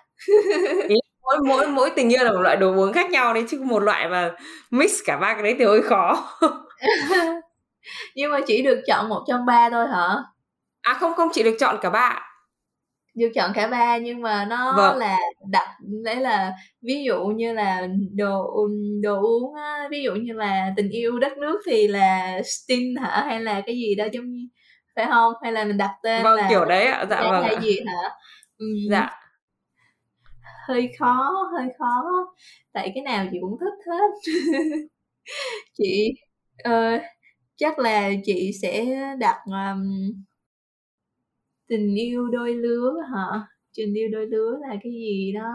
[1.23, 3.79] mỗi mỗi mỗi tình yêu là một loại đồ uống khác nhau đấy chứ một
[3.79, 4.37] loại mà
[4.71, 6.37] mix cả ba cái đấy thì hơi khó.
[8.15, 10.09] Nhưng mà chỉ được chọn một trong ba thôi hả?
[10.83, 12.30] À không không chị được chọn cả ba
[13.15, 14.99] được chọn cả ba nhưng mà nó vâng.
[14.99, 15.19] là
[15.51, 16.53] đặt đấy là
[16.83, 18.69] ví dụ như là đồ
[19.03, 23.25] đồ uống á, ví dụ như là tình yêu đất nước thì là Sting hả?
[23.27, 24.49] Hay là cái gì đó giống như
[24.97, 25.33] phải không?
[25.43, 28.11] Hay là mình đặt tên vâng là kiểu đấy ạ dạ vâng hay gì hả?
[28.59, 28.67] Ừ.
[28.91, 29.11] dạ.
[30.69, 32.03] Hơi khó hơi khó.
[32.73, 34.33] Tại cái nào chị cũng thích hết.
[35.79, 36.13] Chị
[36.69, 37.03] uh,
[37.57, 38.87] chắc là chị sẽ
[39.19, 39.83] đặt um,
[41.71, 43.47] tình yêu đôi lứa hả?
[43.77, 45.53] Tình yêu đôi lứa là cái gì đó?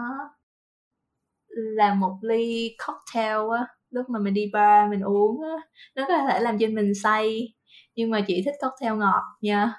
[1.48, 5.56] Là một ly cocktail á lúc mà mình đi bar mình uống á
[5.94, 7.54] nó có thể làm cho mình say
[7.96, 9.72] nhưng mà chị thích cocktail ngọt nha.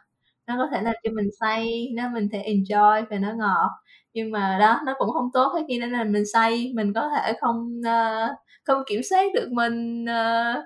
[0.47, 3.69] Nó có thể làm cho mình say nó mình thể enjoy và nó ngọt.
[4.13, 7.09] Nhưng mà đó nó cũng không tốt hết khi nên là mình say mình có
[7.15, 10.63] thể không uh, không kiểm soát được mình uh,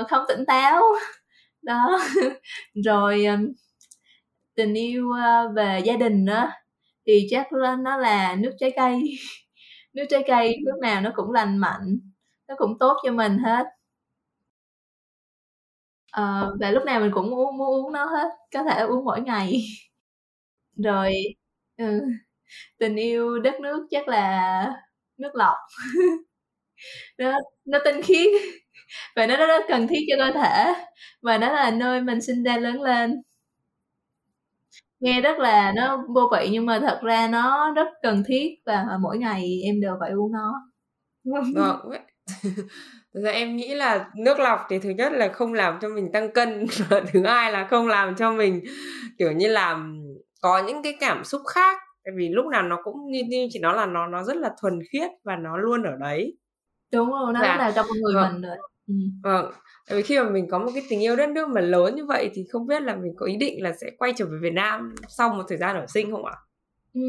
[0.00, 0.82] uh, không tỉnh táo.
[1.62, 1.98] Đó.
[2.84, 3.52] Rồi um,
[4.56, 5.12] tình yêu
[5.56, 6.52] về gia đình á
[7.06, 9.00] thì chắc là nó là nước trái cây.
[9.94, 12.00] Nước trái cây lúc nào nó cũng lành mạnh
[12.48, 13.66] nó cũng tốt cho mình hết.
[16.12, 19.20] À, và lúc nào mình cũng uống muốn uống nó hết có thể uống mỗi
[19.20, 19.60] ngày.
[20.84, 21.14] Rồi
[21.76, 22.00] ừ,
[22.78, 24.74] tình yêu đất nước chắc là
[25.18, 25.56] nước lọc.
[27.18, 27.32] Nó
[27.64, 28.28] nó tinh khiết
[29.16, 30.74] và nó rất cần thiết cho cơ thể
[31.22, 33.22] và nó là nơi mình sinh ra lớn lên
[35.00, 38.84] nghe rất là nó vô vị nhưng mà thật ra nó rất cần thiết và
[39.00, 40.52] mỗi ngày em đều phải uống nó
[41.24, 41.90] vâng
[43.14, 46.12] Thực ra em nghĩ là nước lọc thì thứ nhất là không làm cho mình
[46.12, 48.60] tăng cân và thứ hai là không làm cho mình
[49.18, 49.78] kiểu như là
[50.42, 53.58] có những cái cảm xúc khác tại vì lúc nào nó cũng như, như chị
[53.58, 56.38] nói là nó nó rất là thuần khiết và nó luôn ở đấy
[56.92, 57.56] đúng rồi nó dạ.
[57.56, 58.32] là trong con người vâng.
[58.32, 58.56] mình rồi
[59.22, 59.52] vâng
[59.88, 62.06] Tại vì khi mà mình có một cái tình yêu đất nước mà lớn như
[62.06, 64.52] vậy thì không biết là mình có ý định là sẽ quay trở về Việt
[64.52, 66.34] Nam sau một thời gian ở sinh không ạ?
[66.96, 67.00] Ừ,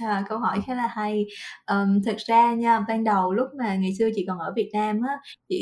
[0.00, 1.26] à, câu hỏi khá là hay.
[1.64, 5.00] Ờm, thực ra nha, ban đầu lúc mà ngày xưa chị còn ở Việt Nam
[5.08, 5.12] á,
[5.48, 5.56] chị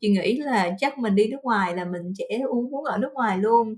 [0.00, 3.10] chị nghĩ là chắc mình đi nước ngoài là mình sẽ uống muốn ở nước
[3.14, 3.74] ngoài luôn.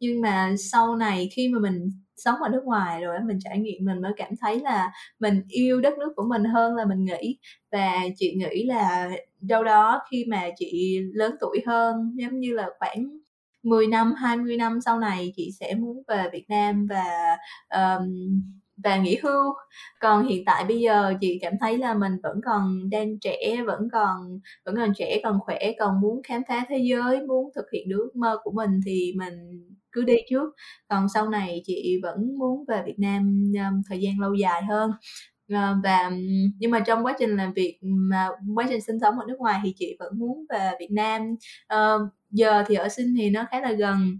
[0.00, 3.84] Nhưng mà sau này khi mà mình sống ở nước ngoài rồi mình trải nghiệm
[3.84, 7.38] mình mới cảm thấy là mình yêu đất nước của mình hơn là mình nghĩ
[7.72, 9.10] và chị nghĩ là
[9.48, 13.08] đâu đó khi mà chị lớn tuổi hơn giống như là khoảng
[13.62, 17.36] 10 năm 20 năm sau này chị sẽ muốn về Việt Nam và
[17.74, 18.42] um,
[18.84, 19.54] và nghỉ hưu.
[20.00, 23.88] Còn hiện tại bây giờ chị cảm thấy là mình vẫn còn đang trẻ vẫn
[23.92, 27.88] còn vẫn còn trẻ còn khỏe còn muốn khám phá thế giới muốn thực hiện
[27.88, 29.34] được ước mơ của mình thì mình
[29.92, 30.52] cứ đi trước.
[30.88, 34.90] Còn sau này chị vẫn muốn về Việt Nam um, thời gian lâu dài hơn.
[35.52, 36.10] Ờ, và
[36.58, 39.60] nhưng mà trong quá trình làm việc mà quá trình sinh sống ở nước ngoài
[39.64, 41.34] thì chị vẫn muốn về Việt Nam.
[41.66, 41.92] À,
[42.30, 44.18] giờ thì ở sinh thì nó khá là gần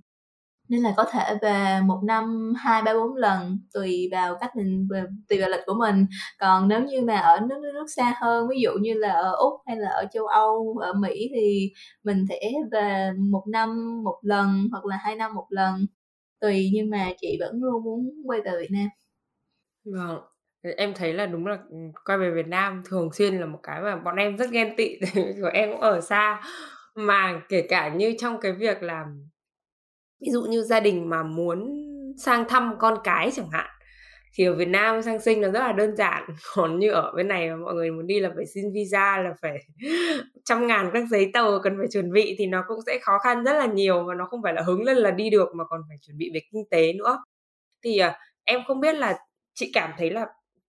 [0.69, 4.89] nên là có thể về một năm hai ba bốn lần tùy vào cách mình
[5.29, 6.07] tùy vào lịch của mình.
[6.41, 9.33] Còn nếu như mà ở nước nước, nước xa hơn ví dụ như là ở
[9.37, 11.73] úc hay là ở châu âu ở mỹ thì
[12.05, 12.41] mình sẽ
[12.73, 15.87] về một năm một lần hoặc là hai năm một lần
[16.41, 18.89] tùy nhưng mà chị vẫn luôn muốn quay về việt nam.
[19.85, 20.34] Vâng
[20.77, 23.81] em thấy là đúng là ừ, quay về Việt Nam thường xuyên là một cái
[23.81, 26.43] mà bọn em rất ghen tị của em cũng ở xa.
[26.95, 29.05] Mà kể cả như trong cái việc là,
[30.21, 31.81] ví dụ như gia đình mà muốn
[32.25, 33.71] sang thăm con cái chẳng hạn,
[34.35, 36.25] thì ở Việt Nam sang sinh nó rất là đơn giản.
[36.55, 39.35] Còn như ở bên này mà mọi người muốn đi là phải xin visa, là
[39.43, 39.59] phải
[40.45, 43.45] trăm ngàn các giấy tờ cần phải chuẩn bị thì nó cũng sẽ khó khăn
[43.45, 45.81] rất là nhiều và nó không phải là hứng lên là đi được mà còn
[45.89, 47.19] phải chuẩn bị về kinh tế nữa.
[47.85, 49.19] Thì à, em không biết là
[49.55, 50.27] chị cảm thấy là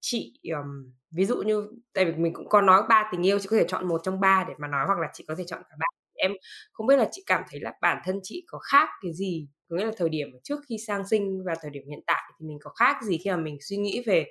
[0.07, 3.47] chị um, ví dụ như tại vì mình cũng có nói ba tình yêu chị
[3.51, 5.61] có thể chọn một trong ba để mà nói hoặc là chị có thể chọn
[5.69, 5.85] cả ba.
[6.13, 6.31] Em
[6.73, 9.75] không biết là chị cảm thấy là bản thân chị có khác cái gì có
[9.75, 12.57] nghĩa là thời điểm trước khi sang sinh và thời điểm hiện tại thì mình
[12.61, 14.25] có khác gì khi mà mình suy nghĩ về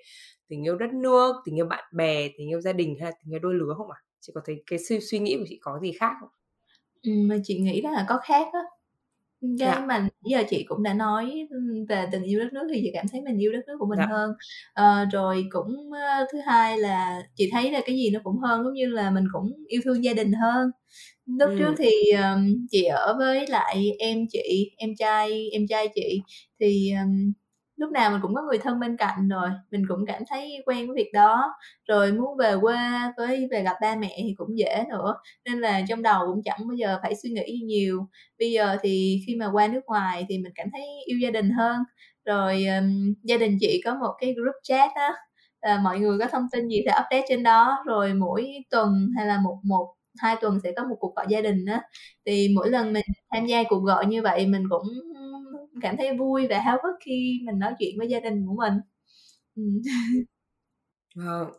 [0.48, 3.34] tình yêu đất nước tình yêu bạn bè tình yêu gia đình hay là tình
[3.34, 3.98] yêu đôi lứa không ạ?
[3.98, 4.04] À?
[4.20, 6.28] chị có thấy cái suy suy nghĩ của chị có gì khác không?
[7.02, 8.60] Ừ, mà chị nghĩ là có khác á
[9.58, 9.84] cái dạ.
[9.86, 11.48] mà giờ chị cũng đã nói
[11.88, 13.98] về tình yêu đất nước thì chị cảm thấy mình yêu đất nước của mình
[13.98, 14.06] dạ.
[14.10, 14.30] hơn
[14.74, 15.90] à, rồi cũng
[16.32, 19.24] thứ hai là chị thấy là cái gì nó cũng hơn giống như là mình
[19.32, 20.70] cũng yêu thương gia đình hơn
[21.26, 21.56] lúc ừ.
[21.58, 26.22] trước thì um, chị ở với lại em chị em trai em trai chị
[26.60, 27.32] thì um,
[27.76, 30.86] lúc nào mình cũng có người thân bên cạnh rồi, mình cũng cảm thấy quen
[30.86, 31.54] với việc đó,
[31.88, 32.76] rồi muốn về quê
[33.16, 35.14] với về gặp ba mẹ thì cũng dễ nữa,
[35.44, 38.06] nên là trong đầu cũng chẳng bao giờ phải suy nghĩ nhiều.
[38.38, 41.50] Bây giờ thì khi mà qua nước ngoài thì mình cảm thấy yêu gia đình
[41.50, 41.76] hơn,
[42.24, 45.12] rồi, um, gia đình chị có một cái group chat á,
[45.60, 49.26] à, mọi người có thông tin gì thì update trên đó, rồi mỗi tuần hay
[49.26, 51.82] là một một hai tuần sẽ có một cuộc gọi gia đình á,
[52.26, 53.04] thì mỗi lần mình
[53.34, 54.82] tham gia cuộc gọi như vậy mình cũng
[55.82, 58.74] cảm thấy vui và háo hức khi mình nói chuyện với gia đình của mình.
[61.16, 61.50] Vâng.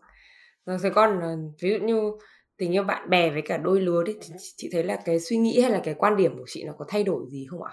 [0.66, 2.12] Vâng, thế còn, ờ, ví dụ như
[2.58, 5.38] tình yêu bạn bè với cả đôi lứa đi thì chị thấy là cái suy
[5.38, 7.72] nghĩ hay là cái quan điểm của chị nó có thay đổi gì không ạ?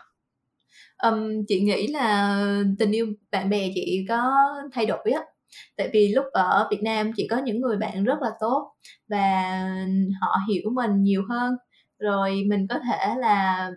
[0.99, 2.37] Ừm, chị nghĩ là
[2.79, 4.23] tình yêu bạn bè chị có
[4.73, 5.23] thay đổi á.
[5.77, 8.73] Tại vì lúc ở Việt Nam chị có những người bạn rất là tốt
[9.09, 9.43] và
[10.21, 11.55] họ hiểu mình nhiều hơn,
[12.03, 13.71] rồi mình có thể là,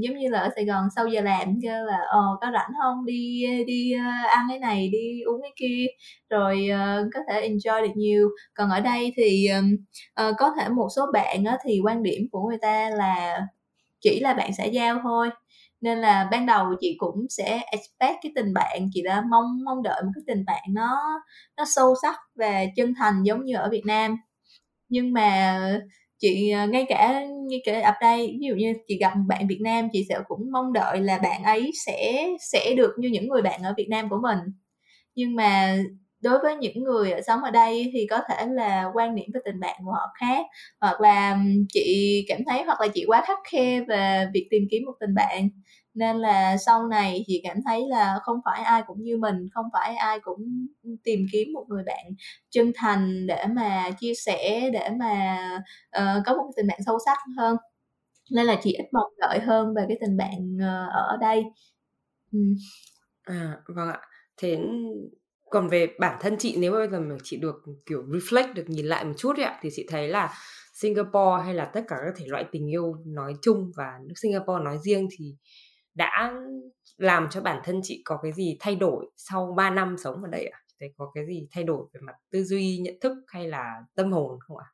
[0.00, 3.06] giống như là ở Sài Gòn sau giờ làm kêu là "Ờ, có rảnh không
[3.06, 5.86] Đi đi, uh, ăn cái này, đi uống cái kia",
[6.30, 8.28] rồi, uh, có thể enjoy được nhiều.
[8.54, 9.76] Còn ở đây thì, ừm,
[10.14, 13.40] ờ, có thể một số bạn á thì quan điểm của người ta là
[14.00, 15.30] chỉ là bạn xã giao thôi,
[15.80, 19.82] nên là ban đầu chị cũng sẽ expect cái tình bạn, chị đã mong mong
[19.82, 20.98] đợi một cái tình bạn nó
[21.56, 24.16] nó sâu sắc và chân thành giống như ở Việt Nam.
[24.88, 25.58] Nhưng mà
[26.22, 29.60] chị, à, ngay cả ngay cả ở đây, ví dụ như chị gặp bạn Việt
[29.62, 33.42] Nam, chị sẽ cũng mong đợi là bạn ấy sẽ sẽ được như những người
[33.42, 34.38] bạn ở Việt Nam của mình.
[35.14, 35.78] Nhưng mà
[36.22, 39.40] đối với những người ở sống ở đây thì có thể là quan điểm về
[39.44, 40.46] tình bạn của họ khác,
[40.80, 41.38] hoặc là
[41.74, 45.14] chị cảm thấy hoặc là chị quá khắc khe về việc tìm kiếm một tình
[45.14, 45.48] bạn,
[45.94, 49.66] nên là sau này chị cảm thấy là không phải ai cũng như mình, không
[49.72, 50.66] phải ai cũng,
[51.04, 52.04] tìm kiếm một người bạn
[52.50, 55.38] chân thành để mà chia sẻ, để mà,
[55.98, 57.56] uh, có một tình bạn sâu sắc hơn.
[58.32, 61.44] Nên là chị ít mong đợi hơn về cái tình bạn, uh, ở đây.
[62.32, 62.54] Ừm.
[63.24, 64.00] À, vâng ạ.
[64.36, 64.58] Thế
[65.50, 68.86] còn về bản thân chị nếu bây giờ mà chị được, kiểu, reflect, được nhìn
[68.86, 70.34] lại một chút ấy ạ, thì chị thấy là
[70.74, 74.64] Singapore hay là tất cả các thể loại tình yêu nói chung và nước Singapore
[74.64, 75.36] nói riêng thì
[75.94, 76.32] đã
[76.96, 80.28] làm cho bản thân chị có cái gì thay đổi sau 3 năm sống ở
[80.30, 80.58] đây ạ?
[80.58, 80.62] À?
[80.82, 84.12] thấy có cái gì thay đổi về mặt tư duy, nhận thức hay là tâm
[84.12, 84.66] hồn không ạ?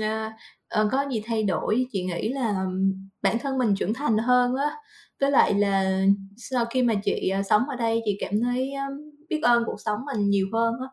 [0.00, 0.32] À,
[0.68, 2.66] Ừ, có gì thay đổi, chị nghĩ là
[3.22, 4.76] bản thân mình trưởng thành hơn á.
[5.20, 6.02] Với lại là
[6.36, 8.72] sau khi mà chị, à, sống ở đây chị cảm thấy,
[9.28, 10.88] biết ơn cuộc sống mình nhiều hơn á.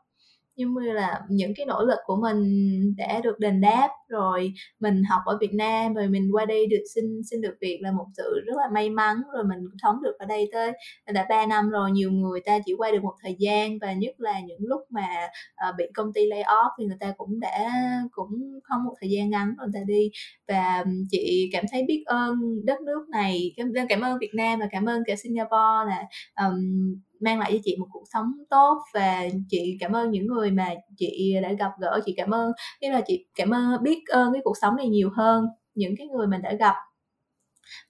[0.57, 5.03] Giống như là những cái nỗ lực của mình đã được đền đáp, rồi mình
[5.09, 8.05] học ở Việt Nam, rồi mình qua đây được xin xin được việc là một
[8.17, 10.71] sự rất là may mắn, rồi mình sống được ở đây tới
[11.05, 11.91] à, đã 3 năm rồi.
[11.91, 15.27] Nhiều người ta chỉ qua được một thời gian và nhất là những lúc mà,
[15.69, 17.71] uh, bị công ty lay off thì người ta cũng đã
[18.11, 20.09] cũng không một thời gian ngắn rồi người ta đi.
[20.47, 24.67] Và chị cảm thấy biết ơn đất nước này, cảm cảm ơn Việt Nam và
[24.71, 26.03] cảm ơn cả Singapore là,
[26.47, 30.51] um, mang lại cho chị một cuộc sống tốt và chị cảm ơn những người
[30.51, 31.99] mà chị đã gặp gỡ.
[32.05, 32.51] Chị cảm ơn
[32.81, 35.45] như là chị cảm ơn biết ơn cái cuộc sống này nhiều hơn
[35.75, 36.75] những cái người mình đã gặp.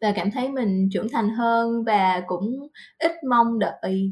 [0.01, 2.67] Và cảm thấy mình trưởng thành hơn và cũng
[2.99, 4.11] ít mong đợi,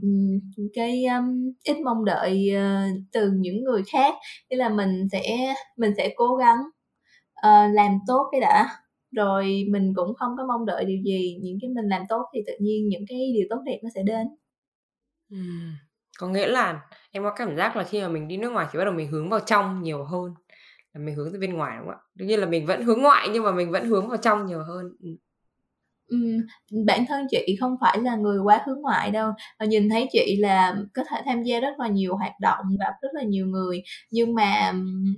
[0.74, 4.14] cái, um, ít mong đợi, uh, từ những người khác.
[4.50, 6.58] như là mình sẽ mình sẽ cố gắng,
[7.48, 8.70] uh, làm tốt cái đã,
[9.12, 12.42] rồi mình cũng không có mong đợi điều gì, những cái mình làm tốt thì
[12.48, 14.28] tự nhiên những cái điều tốt đẹp nó sẽ đến.
[15.30, 15.76] Ừm,
[16.20, 18.78] có nghĩa là em có cảm giác là khi mà mình đi nước ngoài thì
[18.80, 20.34] bắt đầu mình hướng vào trong nhiều hơn
[20.94, 22.02] là mình hướng ra bên ngoài, đúng không ạ?
[22.16, 24.64] Đương nhiên là mình vẫn hướng ngoại nhưng mà mình vẫn hướng vào trong nhiều
[24.64, 24.86] hơn.
[25.04, 25.16] Ừm.
[26.08, 26.38] Ừm,
[26.86, 30.38] bản thân chị không phải là người quá hướng ngoại đâu, ờ, nhìn thấy chị
[30.40, 33.84] là có thể tham gia rất là nhiều hoạt động, gặp rất là nhiều người,
[34.12, 35.16] nhưng mà, ừm,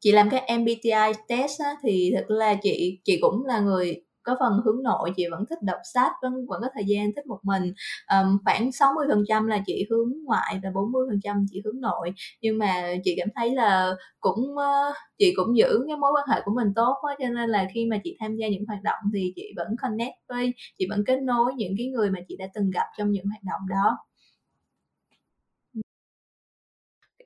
[0.00, 4.36] chị làm cái MBTI test á, thì thật ra chị chị cũng là người có
[4.40, 7.38] phần hướng nội, chị vẫn thích đọc sách, vẫn vẫn có thời gian thích một
[7.42, 7.72] mình.
[8.12, 12.12] um, khoảng 60% là chị hướng ngoại và 40% chị hướng nội.
[12.40, 16.42] Nhưng mà chị cảm thấy là cũng, uh, chị cũng giữ cái mối quan hệ
[16.44, 17.14] của mình tốt đó.
[17.18, 20.14] cho nên là khi mà chị tham gia những hoạt động thì chị vẫn connect
[20.28, 23.24] với chị vẫn kết nối những cái người mà chị đã từng gặp trong những
[23.26, 23.98] hoạt động đó.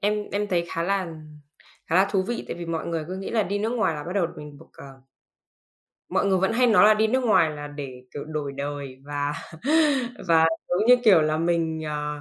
[0.00, 1.06] Em em thấy khá là
[1.86, 4.04] khá là thú vị, tại vì mọi người cứ nghĩ là đi nước ngoài là
[4.04, 5.00] bắt đầu mình buộc, ờ,
[6.08, 9.32] mọi người vẫn hay nói là đi nước ngoài là để, kiểu, đổi đời và
[10.28, 12.20] và giống như kiểu là mình, ờ,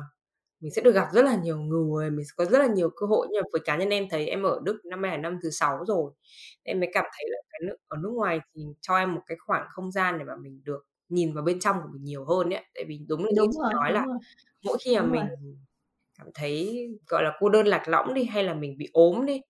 [0.62, 3.06] mình sẽ được gặp rất là nhiều người, mình sẽ có rất là nhiều cơ
[3.08, 3.28] hội.
[3.32, 5.50] Nhưng mà với cá nhân em thấy em ở Đức năm nay là năm thứ
[5.52, 6.12] 6 rồi,
[6.64, 9.38] em mới cảm thấy là cái nước ở nước ngoài thì cho em một cái
[9.48, 12.50] khoảng không gian để mà mình được nhìn vào bên trong của mình nhiều hơn
[12.54, 12.66] ấy.
[12.76, 14.18] Tại vì đúng là như Đúng chị rồi, nói đúng là rồi.
[14.66, 15.24] mỗi khi mà Đúng rồi.
[15.24, 15.36] mình
[16.20, 19.42] cảm thấy, gọi là, cô đơn lạc lõng đi, hay là mình bị ốm đi,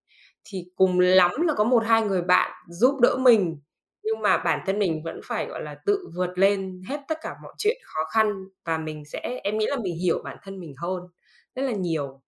[0.45, 3.61] thì cùng lắm là có 1-2 người bạn giúp đỡ mình
[4.05, 7.35] nhưng mà bản thân mình vẫn phải, gọi là, tự vượt lên hết tất cả
[7.43, 8.33] mọi chuyện khó khăn
[8.65, 11.03] và mình sẽ em nghĩ là mình hiểu bản thân mình hơn
[11.55, 12.21] rất là nhiều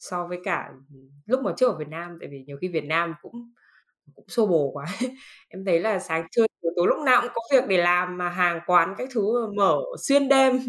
[0.00, 2.18] so với cả, ừ, lúc mà trước ở Việt Nam.
[2.20, 3.52] Tại vì nhiều khi Việt Nam cũng
[4.16, 4.86] cũng xô bồ quá.
[5.48, 8.60] Em thấy là sáng trưa, tối lúc nào cũng có việc để làm mà hàng
[8.66, 9.78] quán các thứ, mở
[10.08, 10.60] xuyên đêm.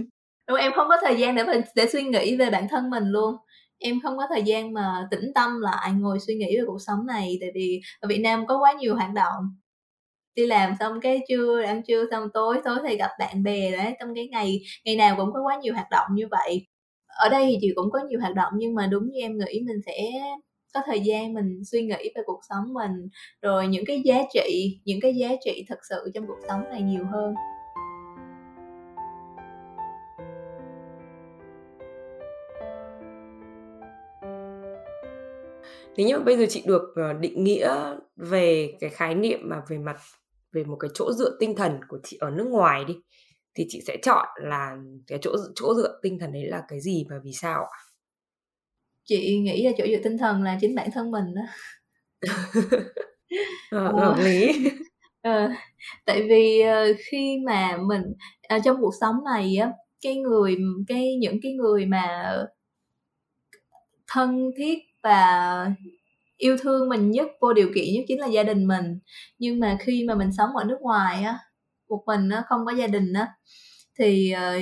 [0.49, 3.03] Đúng, em không có thời gian để mình để suy nghĩ về bản thân mình
[3.09, 3.35] luôn.
[3.79, 7.05] Em không có thời gian mà tĩnh tâm lại ngồi suy nghĩ về cuộc sống
[7.07, 9.57] này, tại vì ở Việt Nam có quá nhiều hoạt động.
[10.35, 13.95] Đi làm xong cái trưa ăn trưa xong tối tối thì gặp bạn bè đấy,
[13.99, 16.67] trong cái ngày ngày nào cũng có quá nhiều hoạt động như vậy.
[17.07, 19.61] Ở đây thì chị cũng có nhiều hoạt động nhưng mà đúng như em nghĩ
[19.67, 19.97] mình sẽ
[20.73, 23.09] có thời gian mình suy nghĩ về cuộc sống mình,
[23.41, 26.81] rồi những cái giá trị những cái giá trị thực sự trong cuộc sống này
[26.81, 27.35] nhiều hơn.
[35.97, 37.75] Nếu như mà bây giờ chị được, ờ, định nghĩa
[38.15, 39.97] về cái khái niệm mà về mặt
[40.55, 42.93] về một cái chỗ dựa tinh thần của chị ở nước ngoài đi,
[43.55, 44.77] thì chị sẽ chọn là
[45.07, 47.79] cái chỗ chỗ dựa tinh thần đấy là cái gì và vì sao ạ?
[49.03, 51.25] Chị nghĩ là chỗ dựa tinh thần là chính bản thân mình.
[53.71, 53.99] Ờ, Ờ.
[53.99, 54.51] hợp lý.
[55.21, 55.49] Ờ,
[56.05, 58.01] tại vì, ờ, khi mà mình
[58.47, 62.33] à, trong cuộc sống này á, cái người cái những cái người mà
[64.07, 65.71] thân thiết và
[66.37, 68.99] yêu thương mình nhất, vô điều kiện nhất chính là gia đình mình.
[69.39, 71.39] Nhưng mà khi mà mình sống ở nước ngoài á,
[71.89, 73.27] một mình á, không có gia đình á,
[73.99, 74.57] thì, ờ,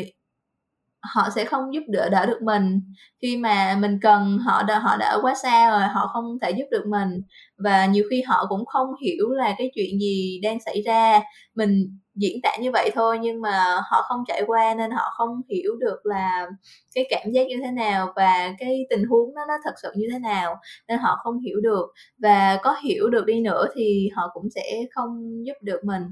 [1.16, 2.82] họ sẽ không giúp đỡ đỡ được mình.
[3.22, 6.66] Khi mà mình cần họ đã họ đã quá xa rồi, họ không thể giúp
[6.72, 7.22] được mình
[7.58, 11.22] và nhiều khi họ cũng không hiểu là cái chuyện gì đang xảy ra.
[11.56, 15.42] Mình diễn tả như vậy thôi nhưng mà họ không trải qua nên họ không
[15.50, 16.48] hiểu được là
[16.96, 20.08] cái cảm giác như thế nào và cái tình huống đó nó thật sự như
[20.12, 20.56] thế nào,
[20.88, 21.86] nên họ không hiểu được.
[22.22, 24.62] Và có hiểu được đi nữa thì họ cũng sẽ
[24.96, 26.04] không giúp được mình.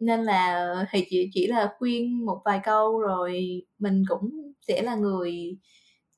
[0.00, 4.30] Nên là thì chị chỉ là khuyên một vài câu rồi mình cũng
[4.68, 5.58] sẽ là người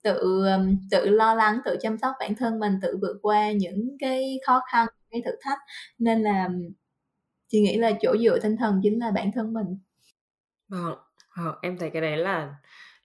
[0.03, 0.45] tự,
[0.91, 4.61] tự lo lắng, tự chăm sóc bản thân mình, tự vượt qua những cái khó
[4.73, 5.59] khăn, cái thử thách.
[5.99, 6.49] Nên là
[7.49, 9.67] chị nghĩ là chỗ dựa tinh thần chính là bản thân mình.
[10.69, 10.95] Vâng,
[11.37, 12.55] ờ, em thấy cái đấy là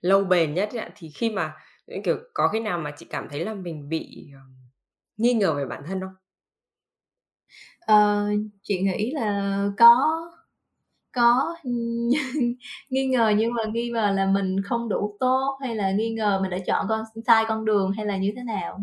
[0.01, 0.89] lâu bền nhất ạ.
[0.95, 1.55] Thì khi mà,
[2.03, 4.55] kiểu, có khi nào mà chị cảm thấy là mình bị, ờm,
[5.17, 6.15] nghi ngờ về bản thân không?
[7.79, 8.25] Ờ,
[8.63, 9.95] chị nghĩ là có,
[11.17, 11.55] có,
[12.89, 16.39] nghi ngờ nhưng mà nghi ngờ là mình không đủ tốt hay là nghi ngờ
[16.41, 18.79] mình đã chọn con sai con đường hay là như thế nào.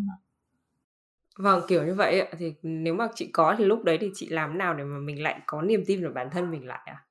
[1.39, 2.27] Vâng, kiểu như vậy ạ.
[2.39, 5.23] Thì nếu mà chị có thì lúc đấy thì chị làm nào để mà mình
[5.23, 7.05] lại có niềm tin vào bản thân mình lại ạ?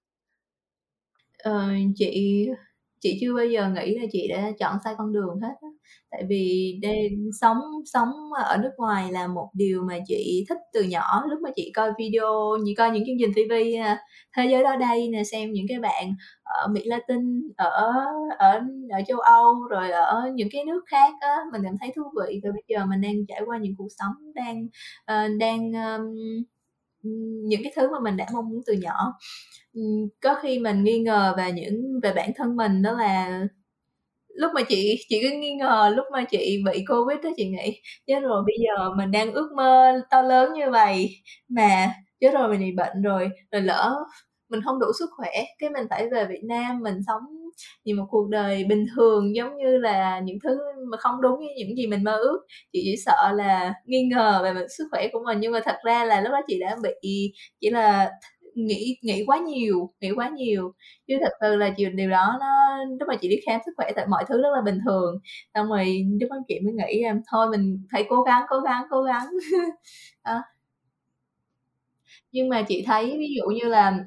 [1.37, 2.47] Ờ, chị
[2.99, 5.67] chị chưa bao giờ nghĩ là chị đã chọn sai con đường hết á.
[6.11, 7.09] Tại vì đây
[7.41, 8.09] sống sống
[8.43, 11.91] ở nước ngoài là một điều mà chị thích từ nhỏ, lúc mà chị coi
[11.99, 13.53] video, như coi những chương trình TV
[13.83, 13.97] à,
[14.35, 16.13] Thế giới đó đây nè, xem những cái bạn
[16.43, 17.91] ở Mỹ Latin, ở
[18.37, 22.01] ở ở châu Âu, rồi ở những cái nước khác á, mình cảm thấy thú
[22.01, 22.39] vị.
[22.43, 24.65] Và bây giờ mình đang trải qua những cuộc sống đang,
[25.11, 26.15] uh, đang, um,
[27.49, 29.13] những cái thứ mà mình đã mong muốn từ nhỏ.
[30.21, 33.41] Có khi mình nghi ngờ về những về bản thân mình đó là
[34.33, 37.81] lúc mà chị chị cứ nghi ngờ lúc mà chị bị Covid đó chị nghĩ
[38.07, 41.09] chứ rồi bây giờ mình đang ước mơ to lớn như vậy
[41.49, 41.89] mà
[42.21, 43.95] chứ rồi mình bị bệnh rồi, rồi lỡ
[44.49, 47.21] mình không đủ sức khỏe, cái mình phải về Việt Nam mình sống
[47.85, 50.57] vì một cuộc đời bình thường giống như là những thứ
[50.91, 52.39] mà không đúng như những gì mình mơ ước.
[52.73, 55.75] Chị chỉ sợ là nghi ngờ về mặt sức khỏe của mình, nhưng mà thật
[55.85, 57.31] ra là lúc đó chị đã bị
[57.61, 58.11] chỉ là
[58.55, 60.73] nghĩ nghĩ quá nhiều, nghĩ quá nhiều,
[61.07, 63.91] chứ thật sự là chiều điều đó nó lúc mà chị đi khám sức khỏe
[63.95, 65.19] tại mọi thứ rất là bình thường.
[65.53, 68.83] Xong rồi lúc đó chị mới nghĩ, em thôi mình phải cố gắng, cố gắng,
[68.89, 69.27] cố gắng.
[70.23, 70.43] à.
[72.31, 73.99] Nhưng mà chị thấy ví dụ như là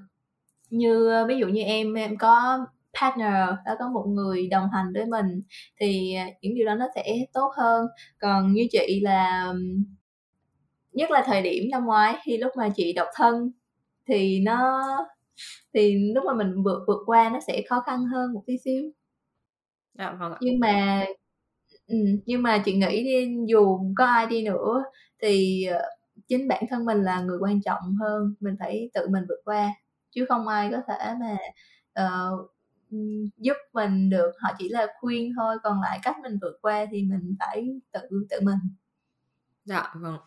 [0.71, 2.59] như, ví dụ như em em có
[3.01, 5.43] partner, đã có một người đồng hành với mình
[5.81, 7.87] thì, à, những điều đó nó sẽ tốt hơn.
[8.21, 9.53] Còn như chị là
[10.93, 13.51] nhất là thời điểm năm ngoái khi lúc mà chị độc thân
[14.09, 14.83] thì nó
[15.75, 18.91] thì lúc mà mình vượt vượt qua nó sẽ khó khăn hơn một tí xíu.
[19.95, 20.39] Dạ, vâng ạ.
[20.41, 21.05] Nhưng mà
[21.87, 24.85] ừm, nhưng mà chị nghĩ đi, dù có ai đi nữa
[25.23, 25.83] thì, ờ,
[26.29, 29.71] chính bản thân mình là người quan trọng hơn, mình phải tự mình vượt qua,
[30.11, 31.37] chứ không ai có thể mà,
[32.91, 36.87] ừm, giúp mình được, họ chỉ là khuyên thôi, còn lại cách mình vượt qua
[36.91, 38.01] thì mình phải tự
[38.31, 38.59] tự mình.
[39.65, 40.19] Dạ, vâng.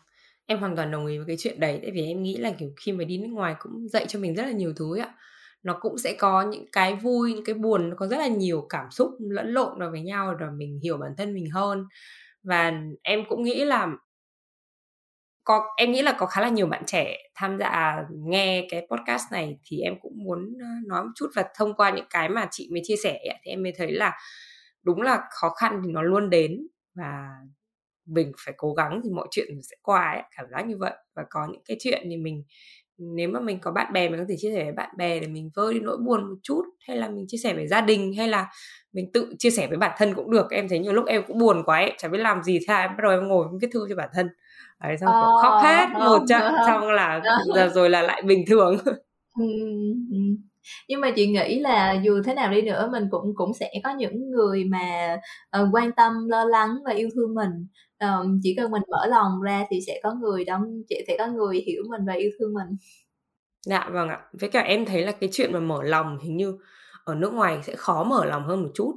[0.50, 2.70] Em hoàn toàn đồng ý với cái chuyện đấy, tại vì em nghĩ là, kiểu,
[2.76, 5.14] khi mà đi nước ngoài cũng dạy cho mình rất là nhiều thứ ấy ạ.
[5.62, 8.66] Nó cũng sẽ có những cái vui, những cái buồn, nó có rất là nhiều
[8.68, 11.84] cảm xúc lẫn lộn vào với nhau, rồi mình hiểu bản thân mình hơn.
[12.42, 12.72] Và
[13.02, 13.88] em cũng nghĩ là
[15.44, 17.96] có em nghĩ là có khá là nhiều bạn trẻ tham gia
[18.26, 21.90] nghe cái podcast này thì em cũng muốn ờ, nói một chút và thông qua
[21.90, 24.18] những cái mà chị mới chia sẻ thì em mới thấy là
[24.82, 27.28] đúng là khó khăn thì nó luôn đến và
[28.06, 30.92] mình phải cố gắng thì mọi chuyện sẽ qua ấy, cảm giác như vậy.
[31.14, 32.44] Và có những cái chuyện thì mình
[32.98, 35.26] nếu mà mình có bạn bè mình có thể chia sẻ với bạn bè để
[35.26, 38.14] mình vơi đi nỗi buồn một chút hay là mình chia sẻ với gia đình
[38.14, 38.46] hay là
[38.92, 40.50] mình tự chia sẻ với bản thân cũng được.
[40.50, 42.90] Em thấy nhiều lúc em cũng buồn quá ấy chẳng biết làm gì thế em
[42.90, 44.28] bắt đầu em ngồi viết thư cho bản thân.
[44.82, 47.22] Đấy xong ờ, khóc hết một trận xong là
[47.54, 48.76] giờ rồi là lại bình thường.
[49.38, 49.46] Ừ,
[50.10, 50.18] ừ.
[50.88, 53.90] nhưng mà chị nghĩ là dù thế nào đi nữa mình cũng cũng sẽ có
[53.98, 55.16] những người mà
[55.60, 57.66] uh, quan tâm lo lắng và yêu thương mình
[58.00, 61.26] um, chỉ cần mình mở lòng ra thì sẽ có người đóng chị sẽ có
[61.26, 62.76] người hiểu mình và yêu thương mình.
[63.66, 64.20] Dạ vâng ạ.
[64.32, 66.58] Với cả em thấy là cái chuyện mà mở lòng hình như
[67.04, 68.96] ở nước ngoài sẽ khó mở lòng hơn một chút.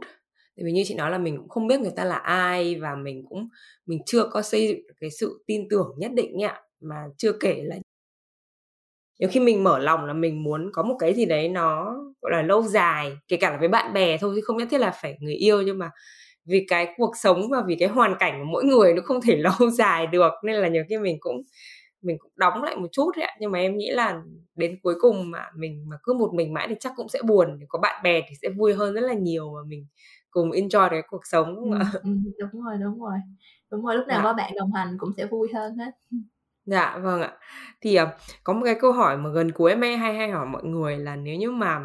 [0.57, 2.95] Tại vì như chị nói là mình cũng không biết người ta là ai và
[2.95, 3.49] mình cũng
[3.85, 7.61] mình chưa có xây dựng cái sự tin tưởng nhất định ạ mà chưa kể
[7.63, 7.75] là
[9.19, 12.31] nhiều khi mình mở lòng là mình muốn có một cái gì đấy nó gọi
[12.31, 14.91] là lâu dài kể cả là với bạn bè thôi chứ không nhất thiết là
[15.01, 15.91] phải người yêu nhưng mà
[16.45, 19.35] vì cái cuộc sống và vì cái hoàn cảnh của mỗi người nó không thể
[19.59, 20.31] lâu dài được.
[20.43, 21.41] Nên là nhiều khi mình cũng
[22.01, 23.35] mình cũng đóng lại một chút đấy ạ.
[23.39, 24.21] Nhưng mà em nghĩ là
[24.55, 27.59] đến cuối cùng mà mình mà cứ một mình mãi thì chắc cũng sẽ buồn.
[27.67, 29.87] Có bạn bè thì sẽ vui hơn rất là nhiều mà mình
[30.31, 31.91] cùng enjoy cái cuộc sống đúng không ừ, ạ?
[32.03, 33.17] Ừ, đúng rồi đúng rồi.
[33.71, 34.23] Đúng rồi lúc nào dạ.
[34.23, 35.91] có bạn đồng hành cũng sẽ vui hơn hết.
[36.65, 37.33] Dạ vâng ạ.
[37.81, 38.07] Thì uh,
[38.43, 41.15] có một cái câu hỏi mà gần cuối em hay hay hỏi mọi người là
[41.15, 41.79] nếu như mà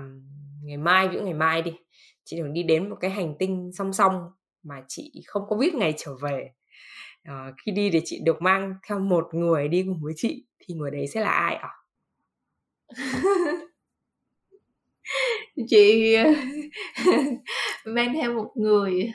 [0.62, 1.72] ngày mai những ngày mai đi
[2.24, 4.30] chị được đi đến một cái hành tinh song song
[4.62, 6.50] mà chị không có biết ngày trở về.
[7.28, 10.74] Uh, khi đi thì chị được mang theo một người đi cùng với chị thì
[10.74, 11.70] người đấy sẽ là ai ạ?
[15.68, 16.16] Chị
[17.86, 19.12] mang theo một người.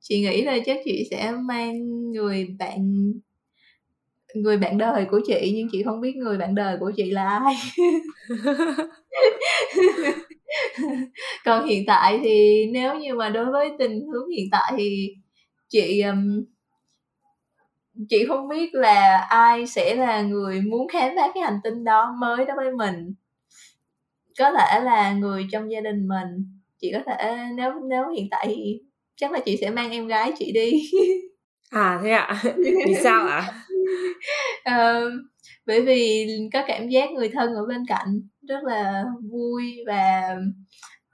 [0.00, 3.12] Chị nghĩ là chắc chị sẽ mang người bạn
[4.34, 7.28] người bạn đời của chị nhưng chị không biết người bạn đời của chị là
[7.28, 7.54] ai
[11.44, 15.14] còn hiện tại thì nếu như mà đối với tình huống hiện tại thì
[15.68, 16.44] chị um,
[18.08, 22.14] chị không biết là ai sẽ là người muốn khám phá cái hành tinh đó
[22.20, 23.14] mới đó với mình.
[24.38, 26.60] Có thể là người trong gia đình mình.
[26.80, 28.80] Chị có thể nếu nếu hiện tại thì
[29.16, 30.82] chắc là chị sẽ mang em gái chị đi.
[31.70, 32.42] À thế ạ.
[32.86, 33.52] Vì sao ạ?
[34.68, 35.12] Uh,
[35.66, 40.36] bởi vì có cảm giác người thân ở bên cạnh rất là vui và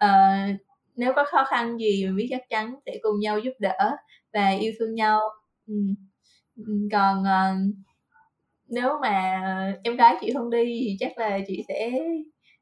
[0.05, 0.57] uh,
[0.97, 3.97] nếu có khó khăn gì mình biết chắc chắn sẽ cùng nhau giúp đỡ
[4.33, 5.21] và yêu thương nhau
[5.67, 5.75] ừ.
[6.93, 7.75] còn uh,
[8.69, 9.43] nếu mà
[9.85, 11.91] em gái chị không đi thì chắc là chị sẽ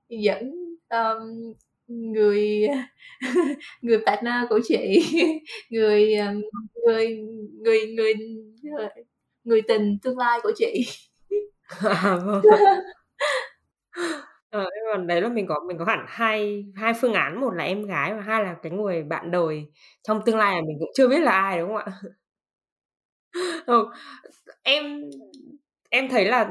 [0.09, 0.53] dẫn
[0.89, 1.53] um,
[1.87, 2.69] người
[3.83, 5.03] người partner của chị
[5.71, 6.14] người
[6.87, 7.19] người
[7.64, 8.14] người người
[9.45, 10.87] người tình tương lai của chị
[11.83, 12.43] à, vâng
[14.51, 17.65] ờ, còn đấy là mình có mình có hẳn hai hai phương án một là
[17.65, 19.67] em gái và hai là cái người bạn đời.
[20.03, 21.87] Trong tương lai mà mình cũng chưa biết là ai đúng không ạ?
[23.67, 23.91] Ừ,
[24.63, 25.11] em
[25.91, 26.51] em thấy là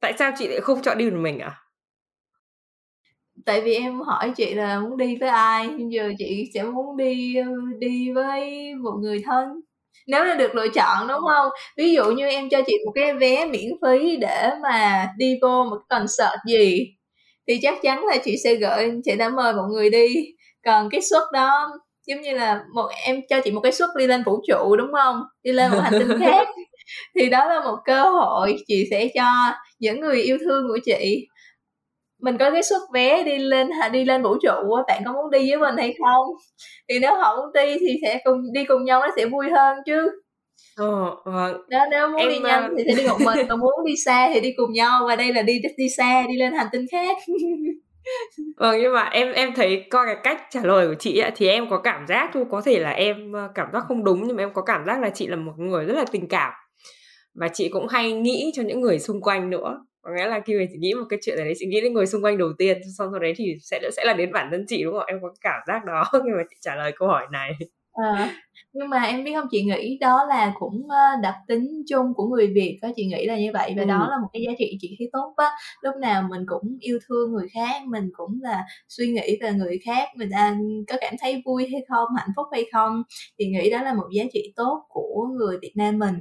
[0.00, 1.48] tại sao chị lại không chọn đi một mình ạ?
[1.48, 1.60] À?
[3.46, 6.96] tại vì em hỏi chị là muốn đi với ai nhưng giờ chị sẽ muốn
[6.96, 7.46] đi ờ,
[7.78, 9.60] đi với một người thân
[10.06, 11.48] nếu là được lựa chọn đúng không?
[11.76, 15.64] Ví dụ như em cho chị một cái vé miễn phí để mà đi vô
[15.64, 16.86] một concert gì
[17.48, 20.26] thì chắc chắn là chị sẽ gửi chị đã mời một người đi.
[20.64, 21.68] Còn cái suất đó
[22.06, 24.92] giống như là một em cho chị một cái suất đi lên vũ trụ đúng
[24.92, 25.22] không?
[25.42, 26.48] Đi lên một hành tinh khác.
[27.14, 29.30] Thì đó là một cơ hội chị sẽ cho
[29.78, 31.26] những người yêu thương của chị
[32.20, 35.50] mình có cái suất vé đi lên đi lên vũ trụ bạn có muốn đi
[35.50, 36.26] với mình hay không?
[36.88, 39.78] Thì nếu họ muốn đi thì sẽ cùng đi cùng nhau nó sẽ vui hơn
[39.86, 40.10] chứ.
[40.76, 41.56] Ờ, vâng.
[41.68, 44.30] Nếu, nếu muốn em, đi nhanh thì sẽ đi một mình còn muốn đi xa
[44.34, 47.16] thì đi cùng nhau và đây là đi đi xa đi lên hành tinh khác.
[48.56, 51.48] Vâng nhưng mà em em thấy coi cái cách trả lời của chị ấy, thì
[51.48, 54.42] em có cảm giác thôi có thể là em cảm giác không đúng nhưng mà
[54.42, 56.52] em có cảm giác là chị là một người rất là tình cảm.
[57.34, 60.54] Và chị cũng hay nghĩ cho những người xung quanh nữa có nghĩa là khi
[60.58, 62.52] mà chị nghĩ một cái chuyện này đấy, chị nghĩ đến người xung quanh đầu
[62.58, 65.18] tiên, xong sau đấy thì sẽ sẽ là đến bản thân chị, đúng không em
[65.22, 67.52] có cảm giác đó khi mà chị trả lời câu hỏi này
[67.92, 68.34] à,
[68.72, 70.88] nhưng mà em biết không chị nghĩ đó là cũng
[71.22, 73.88] đặc tính chung của người việt đó chị nghĩ là như vậy và ừ.
[73.88, 75.50] đó là một cái giá trị chị thấy tốt á.
[75.82, 79.78] Lúc nào mình cũng yêu thương người khác mình cũng là suy nghĩ về người
[79.84, 80.56] khác mình ta
[80.88, 83.02] có cảm thấy vui hay không hạnh phúc hay không
[83.38, 86.14] thì nghĩ đó là một giá trị tốt của người việt nam mình.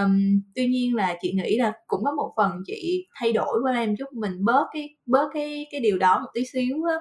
[0.00, 3.72] Um, tuy nhiên là chị nghĩ là cũng có một phần chị thay đổi qua
[3.72, 6.96] em chút mình bớt cái bớt cái cái điều đó một tí xíu á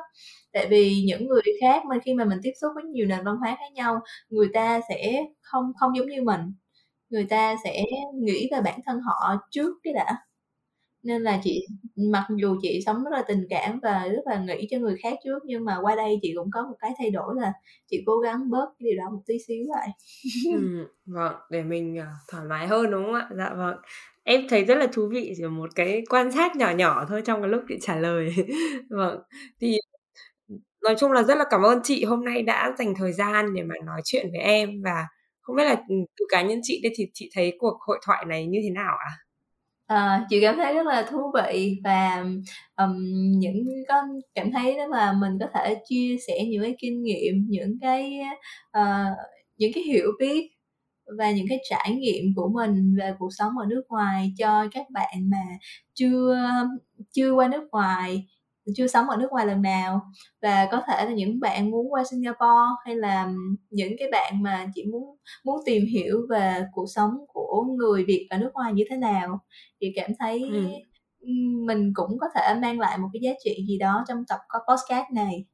[0.56, 3.36] tại vì những người khác mà khi mà mình tiếp xúc với nhiều nền văn
[3.38, 4.00] hóa khác nhau
[4.30, 6.42] người ta sẽ không không giống như mình
[7.10, 7.84] người ta sẽ
[8.24, 10.18] nghĩ về bản thân họ trước cái đã.
[11.04, 11.68] Nên là chị
[12.12, 15.20] mặc dù chị sống rất là tình cảm và rất là nghĩ cho người khác
[15.24, 17.54] trước, nhưng mà qua đây chị cũng có một cái thay đổi là
[17.88, 19.90] chị cố gắng bớt cái điều đó một tí xíu lại.
[20.44, 23.30] ừ, vâng, để mình, ờ, thoải mái hơn, đúng không ạ?
[23.38, 23.78] Dạ vâng.
[24.24, 27.42] Em thấy rất là thú vị, chỉ một cái quan sát nhỏ nhỏ thôi trong
[27.42, 28.36] cái lúc chị trả lời.
[28.90, 29.20] Vâng,
[29.62, 29.78] thì,
[30.86, 33.64] nói chung là rất là cảm ơn chị hôm nay đã dành thời gian để
[33.64, 35.08] mà nói chuyện với em và
[35.42, 38.26] không biết là, ừ, từ cá nhân chị đây thì chị thấy cuộc hội thoại
[38.28, 39.12] này như thế nào ạ?
[39.88, 42.26] Ờ, chị cảm thấy rất là thú vị và,
[42.78, 42.96] um,
[43.40, 44.06] những con
[44.36, 48.20] cảm thấy đó là mình có thể chia sẻ những cái kinh nghiệm, những cái,
[48.78, 49.18] uh,
[49.58, 50.50] những cái hiểu biết
[51.20, 54.86] và những cái trải nghiệm của mình về cuộc sống ở nước ngoài cho các
[54.92, 55.38] bạn mà
[55.94, 56.38] chưa
[57.14, 58.26] chưa qua nước ngoài,
[58.76, 60.02] chưa sống ở nước ngoài lần nào.
[60.42, 63.32] Và có thể là những bạn muốn qua Singapore hay là
[63.70, 68.28] những cái bạn mà chỉ muốn muốn tìm hiểu về cuộc sống của người Việt
[68.30, 69.40] ở nước ngoài như thế nào,
[69.82, 70.42] thì cảm thấy,
[71.20, 74.40] ừm, mình cũng có thể mang lại một cái giá trị gì đó trong tập
[74.50, 75.46] có podcast này.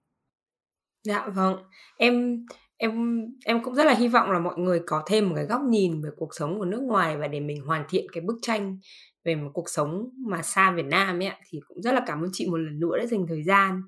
[1.03, 1.55] Dạ vâng.
[1.97, 2.45] Em
[2.78, 5.62] em em cũng rất là hy vọng là mọi người có thêm một cái góc
[5.70, 8.80] nhìn về cuộc sống của nước ngoài và để mình hoàn thiện cái bức tranh
[9.24, 11.32] về một cuộc sống mà xa Việt Nam ấy.
[11.49, 13.82] Thì cũng rất là cảm ơn chị một lần nữa đã dành thời gian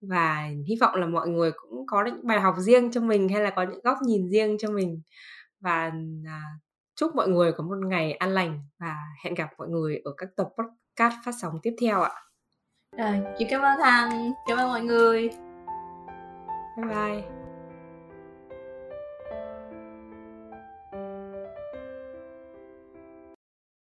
[0.00, 3.42] và hy vọng là mọi người cũng có những bài học riêng cho mình hay
[3.42, 5.02] là có những góc nhìn riêng cho mình.
[5.60, 5.92] Và,
[6.26, 6.42] à,
[6.96, 10.28] chúc mọi người có một ngày an lành và hẹn gặp mọi người ở các
[10.36, 12.12] tập podcast phát sóng tiếp theo ạ.
[12.98, 15.30] Rồi, chị cảm ơn Hằng, cảm ơn mọi người.
[16.76, 17.41] Bye bye.